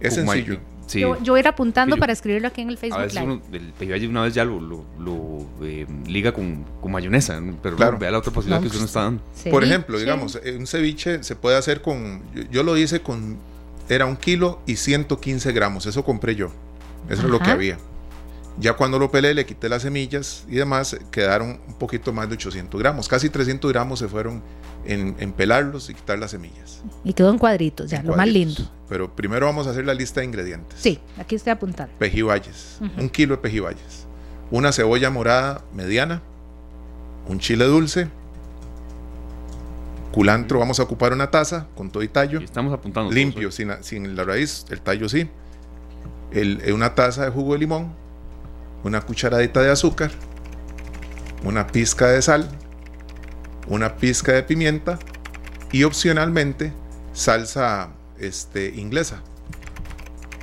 [0.00, 0.58] Es sencillo.
[1.00, 3.00] Yo, voy a ir apuntando para escribirlo aquí en el Facebook.
[3.00, 7.40] A veces uno, el pejibaye una vez ya lo, lo, eh, liga con, con, mayonesa,
[7.62, 7.98] pero claro.
[7.98, 9.22] vea la otra posibilidad que usted no está dando.
[9.50, 12.22] Por ejemplo, digamos, un ceviche se puede hacer con.
[12.50, 13.38] Yo, lo hice con.
[13.88, 15.86] Era un kilo y 115 gramos.
[15.86, 16.50] Eso compré yo.
[17.08, 17.78] Eso es lo que había.
[18.58, 22.34] Ya cuando lo pelé, le quité las semillas y demás, quedaron un poquito más de
[22.34, 23.08] 800 gramos.
[23.08, 24.42] Casi 300 gramos se fueron
[24.84, 26.82] en, pelarlos y quitar las semillas.
[27.04, 28.62] Y quedó en cuadritos, ya, lo más lindo.
[28.88, 30.78] Pero primero vamos a hacer la lista de ingredientes.
[30.78, 31.94] Sí, aquí estoy apuntando.
[31.98, 34.06] Pejibayes, un kilo de pejibayes.
[34.50, 36.20] Una cebolla morada mediana,
[37.26, 38.08] un chile dulce,
[40.12, 42.40] culantro, vamos a ocupar una taza con todo y tallo.
[42.40, 43.10] estamos apuntando.
[43.10, 45.28] Limpio, sin, sin, la raíz, el tallo sí.
[46.32, 47.94] El, una taza de jugo de limón,
[48.84, 50.10] una cucharadita de azúcar,
[51.44, 52.48] una pizca de sal,
[53.68, 54.98] una pizca de pimienta
[55.70, 56.72] y opcionalmente
[57.12, 59.22] salsa este, inglesa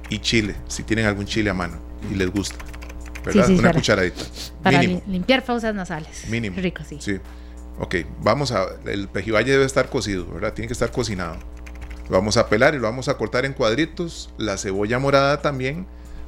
[0.09, 1.77] y chile, si tienen algún chile a mano
[2.11, 2.55] y les gusta.
[3.23, 3.49] ¿Verdad?
[3.49, 4.23] una cucharadita.
[4.63, 6.27] Para limpiar fosas nasales.
[6.29, 6.55] Mínimo.
[6.59, 6.97] Rico, sí.
[6.99, 7.19] Sí.
[7.79, 8.65] Ok, vamos a.
[8.85, 10.53] El pejibaye debe estar cocido, ¿verdad?
[10.53, 11.37] Tiene que estar cocinado.
[12.09, 14.33] Lo vamos a pelar y lo vamos a cortar en cuadritos.
[14.37, 15.85] La cebolla morada también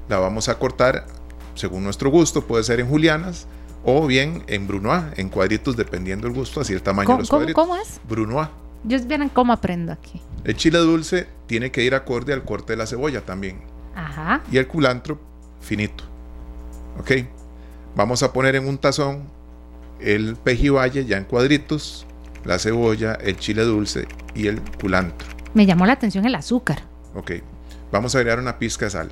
[0.09, 1.07] la vamos a cortar
[1.56, 3.47] según nuestro gusto, puede ser en julianas
[3.84, 7.56] o bien en brunoise, en cuadritos, dependiendo del gusto, así el tamaño de los cuadritos.
[7.56, 7.99] ¿Cómo es?
[8.08, 8.52] Brunoise.
[8.84, 8.97] Yo
[9.34, 10.22] cómo aprendo aquí.
[10.43, 13.62] El chile dulce tiene que ir acorde al corte de la cebolla también.
[13.95, 14.41] Ajá.
[14.52, 15.20] Y el culantro
[15.60, 16.04] finito.
[16.99, 17.12] ¿Ok?
[17.95, 19.24] Vamos a poner en un tazón
[19.99, 22.08] el pejibaye ya en cuadritos,
[22.43, 25.28] la cebolla, el chile dulce y el culantro.
[25.54, 26.84] Me llamó la atención el azúcar.
[27.14, 27.34] Ok.
[27.91, 29.12] Vamos a agregar una pizca de sal.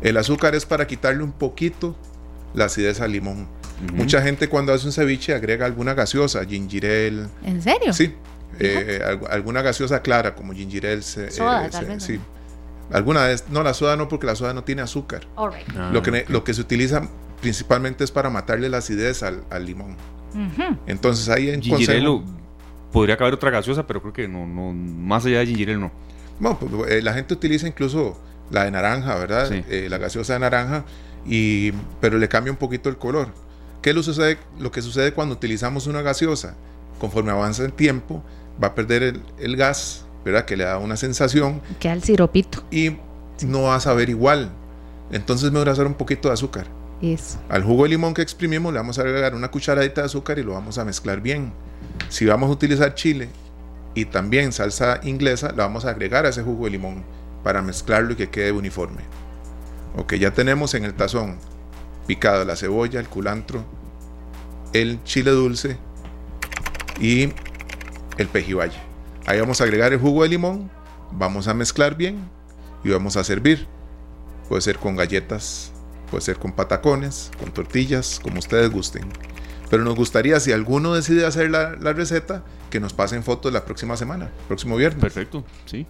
[0.00, 1.96] El azúcar es para quitarle un poquito
[2.54, 3.46] la acidez al limón.
[3.94, 7.92] Mucha gente cuando hace un ceviche agrega alguna gaseosa, ginger ¿En serio?
[7.92, 8.14] Sí.
[8.58, 11.02] Eh, alguna gaseosa clara como ginger ale.
[11.02, 12.20] Soda, eh, tal vez, sí.
[12.92, 15.26] Alguna vez, no, la soda no, porque la soda no tiene azúcar.
[15.36, 17.08] Ah, lo, que, lo que se utiliza
[17.40, 19.96] principalmente es para matarle la acidez al, limón.
[20.86, 22.02] Entonces ahí en ginger
[22.92, 25.92] podría caber otra gaseosa, pero creo que no, no más allá de ginger ale no.
[26.38, 28.18] Bueno, pues, eh, la gente utiliza incluso
[28.50, 29.50] la de naranja, ¿verdad?
[29.52, 30.84] Eh, la gaseosa de naranja,
[31.26, 33.28] y, pero le cambia un poquito el color.
[33.82, 36.54] ¿Qué lo, sucede, lo que sucede cuando utilizamos una gaseosa?
[36.98, 38.22] Conforme avanza el tiempo,
[38.62, 40.44] va a perder el, gas, ¿verdad?
[40.44, 41.62] Que le da una sensación.
[41.78, 42.62] Queda el siropito.
[42.70, 42.96] Y
[43.46, 44.50] no va a saber igual.
[45.10, 46.66] Entonces me voy a hacer un poquito de azúcar.
[47.00, 47.38] Eso.
[47.48, 50.42] Al jugo de limón que exprimimos le vamos a agregar una cucharadita de azúcar y
[50.42, 51.52] lo vamos a mezclar bien.
[52.10, 53.30] Si vamos a utilizar chile
[53.94, 57.02] y también salsa inglesa, la vamos a agregar a ese jugo de limón
[57.42, 59.02] para mezclarlo y que quede uniforme.
[59.96, 61.38] Ok, ya tenemos en el tazón
[62.06, 63.64] picado la cebolla, el culantro,
[64.72, 65.78] el chile dulce
[67.00, 67.32] y
[68.18, 68.78] el pejibaye.
[69.26, 70.70] Ahí vamos a agregar el jugo de limón,
[71.12, 72.28] vamos a mezclar bien
[72.84, 73.66] y vamos a servir.
[74.48, 75.72] Puede ser con galletas,
[76.10, 79.04] puede ser con patacones, con tortillas, como ustedes gusten.
[79.70, 83.64] Pero nos gustaría, si alguno decide hacer la, la receta, que nos pasen fotos la
[83.64, 85.00] próxima semana, próximo viernes.
[85.00, 85.86] Perfecto, sí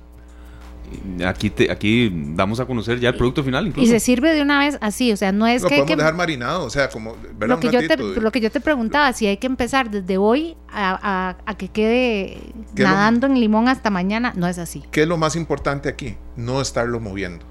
[1.27, 3.67] aquí te, aquí damos a conocer ya el producto final.
[3.67, 3.89] Incluso.
[3.89, 6.15] Y se sirve de una vez así, o sea, no es lo que podemos dejar
[6.15, 9.37] marinado, o sea, como lo que yo te, lo que yo te preguntaba, si hay
[9.37, 12.39] que empezar desde hoy a, a, que quede
[12.75, 14.83] nadando en limón hasta mañana, no es así.
[14.91, 16.17] ¿Qué es lo más importante aquí?
[16.37, 17.45] No estarlo moviendo,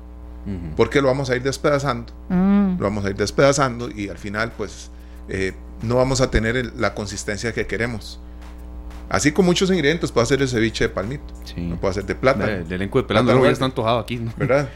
[0.75, 2.77] porque lo vamos a ir despedazando, mm.
[2.77, 4.91] lo vamos a ir despedazando y al final, pues,
[5.27, 8.19] eh, no vamos a tener la consistencia que queremos.
[9.09, 11.33] Así con muchos ingredientes, puede hacer el ceviche de palmito.
[11.43, 11.61] Sí.
[11.61, 12.45] No puede hacer de plata.
[12.45, 14.21] El elenco de pelando ya está antojado aquí.
[14.37, 14.69] ¿Verdad?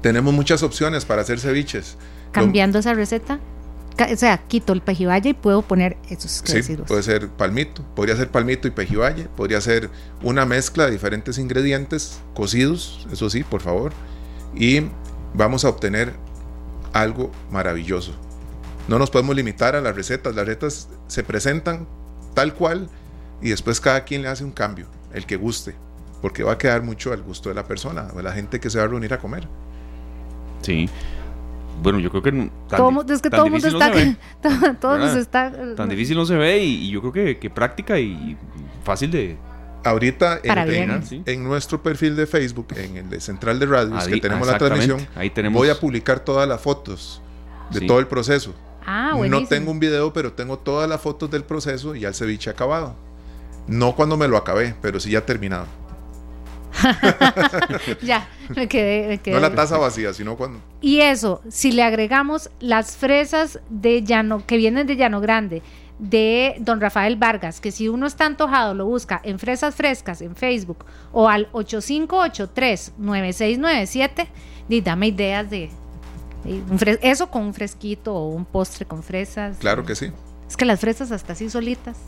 [0.00, 1.96] Tenemos muchas opciones para hacer ceviches.
[2.32, 3.38] Cambiando esa receta,
[4.00, 8.30] o sea, quito el pejibaye y puedo poner esos sí, puede ser palmito, podría ser
[8.30, 9.90] palmito y pejibaye, podría ser
[10.22, 13.92] una mezcla de diferentes ingredientes cocidos, eso sí, por favor,
[14.54, 14.86] y
[15.34, 16.14] vamos a obtener
[16.92, 18.12] algo maravilloso.
[18.88, 21.86] No nos podemos limitar a las recetas, las recetas se presentan
[22.34, 22.88] tal cual
[23.42, 25.74] y después cada quien le hace un cambio, el que guste,
[26.22, 28.78] porque va a quedar mucho al gusto de la persona, de la gente que se
[28.78, 29.48] va a reunir a comer.
[30.62, 30.88] Sí.
[31.82, 36.16] Bueno, yo creo que tan, todo, es que todo mundo está, no está tan difícil
[36.16, 38.36] no se ve y, yo creo que, que, práctica y
[38.84, 39.36] fácil de
[39.82, 44.46] ahorita en, en, nuestro perfil de Facebook en el de Central de Radios que tenemos
[44.46, 45.58] la transmisión ahí tenemos...
[45.58, 47.20] voy a publicar todas las fotos
[47.70, 48.54] de todo el proceso.
[48.84, 52.14] Ah, no tengo un video pero tengo todas las fotos del proceso y ya el
[52.14, 52.94] ceviche acabado
[53.66, 55.66] no cuando me lo acabé, pero sí ya terminado.
[58.02, 60.60] ya, me quedé, No la taza vacía, sino cuando.
[60.80, 65.62] Y eso, si le agregamos las fresas de llano, que vienen de Llano Grande,
[65.98, 70.34] de don Rafael Vargas, que si uno está antojado lo busca en Fresas Frescas en
[70.34, 74.26] Facebook o al 8583-9697,
[74.68, 75.70] y dame ideas de,
[77.02, 79.56] eso con un fresquito o un postre con fresas.
[79.58, 80.10] Claro que sí.
[80.48, 81.98] Es que las fresas hasta así solitas.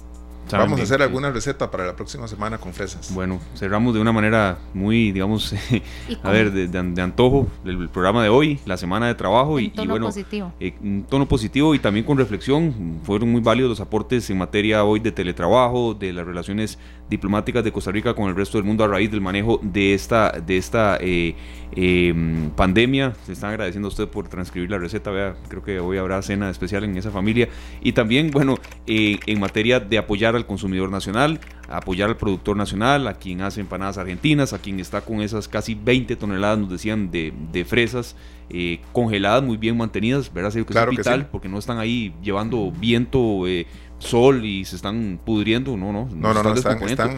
[0.50, 3.12] Vamos a hacer alguna receta para la próxima semana con fresas.
[3.14, 5.54] Bueno, cerramos de una manera muy, digamos,
[6.22, 10.52] a ver, de, antojo el, programa de hoy, la semana de trabajo y, bueno, positivo.
[10.60, 13.00] Eh, un tono positivo y también con reflexión.
[13.04, 16.78] Fueron muy válidos los aportes en materia hoy de teletrabajo, de las relaciones
[17.08, 20.30] diplomáticas de Costa Rica con el resto del mundo a raíz del manejo de esta,
[20.30, 21.34] de esta eh,
[21.72, 23.14] em, pandemia.
[23.24, 25.10] Se están agradeciendo a usted por transcribir la receta.
[25.10, 27.48] Vea, creo que hoy habrá cena especial en esa familia.
[27.82, 28.56] Y también, bueno,
[28.86, 33.60] eh, en materia de apoyar al consumidor nacional, apoyar al productor nacional, a quien hace
[33.60, 38.16] empanadas argentinas, a quien está con esas casi 20 toneladas, nos decían, de, de fresas
[38.50, 40.52] eh, congeladas, muy bien mantenidas, ¿verdad?
[40.52, 43.66] Que claro es vital, porque no están ahí llevando viento, eh,
[44.04, 46.08] sol y se están pudriendo, no, no.
[46.14, 47.10] No, no, no, están, están,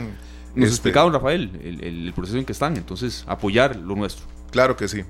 [0.54, 4.26] Nos este explicaron, Rafael, el, el proceso en que están, entonces apoyar lo nuestro.
[4.50, 5.02] Claro que sí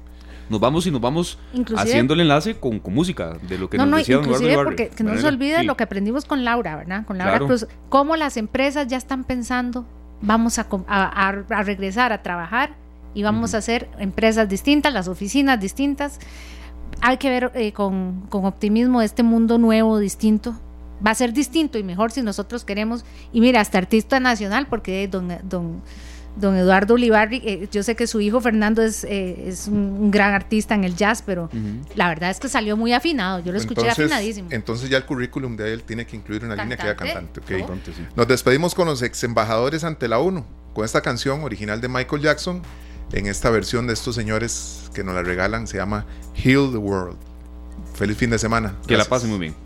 [0.48, 1.38] nos vamos y nos vamos
[1.76, 5.26] haciendo el enlace con, música de lo que nos decía inclusive porque que no se
[5.26, 7.04] olvide lo que aprendimos con Laura, ¿verdad?
[7.04, 9.86] Con Laura Cruz, cómo las empresas ya están pensando,
[10.20, 12.74] vamos a, a, regresar a trabajar
[13.14, 16.20] y vamos a hacer empresas distintas, las oficinas distintas.
[17.02, 20.58] Hay que ver eh, con, con optimismo este mundo nuevo, distinto,
[21.04, 23.04] va a ser distinto y mejor si nosotros queremos.
[23.32, 25.82] Y mira, hasta artista nacional, porque don, don,
[26.36, 30.34] don Eduardo Ulibarri, eh, yo sé que su hijo Fernando es, eh, es un, gran
[30.34, 31.48] artista en el jazz, pero
[31.94, 34.48] la verdad es que salió muy afinado, yo lo escuché afinadísimo.
[34.52, 37.40] Entonces ya el currículum de él tiene que incluir una línea que era cantante.
[38.14, 40.44] Nos despedimos con los ex embajadores ante la ONU,
[40.74, 42.62] con esta canción original de Michael Jackson,
[43.12, 47.16] en esta versión de estos señores que nos la regalan, se llama Heal the World.
[47.94, 48.74] Feliz fin de semana.
[48.86, 49.65] Que la pasen muy bien.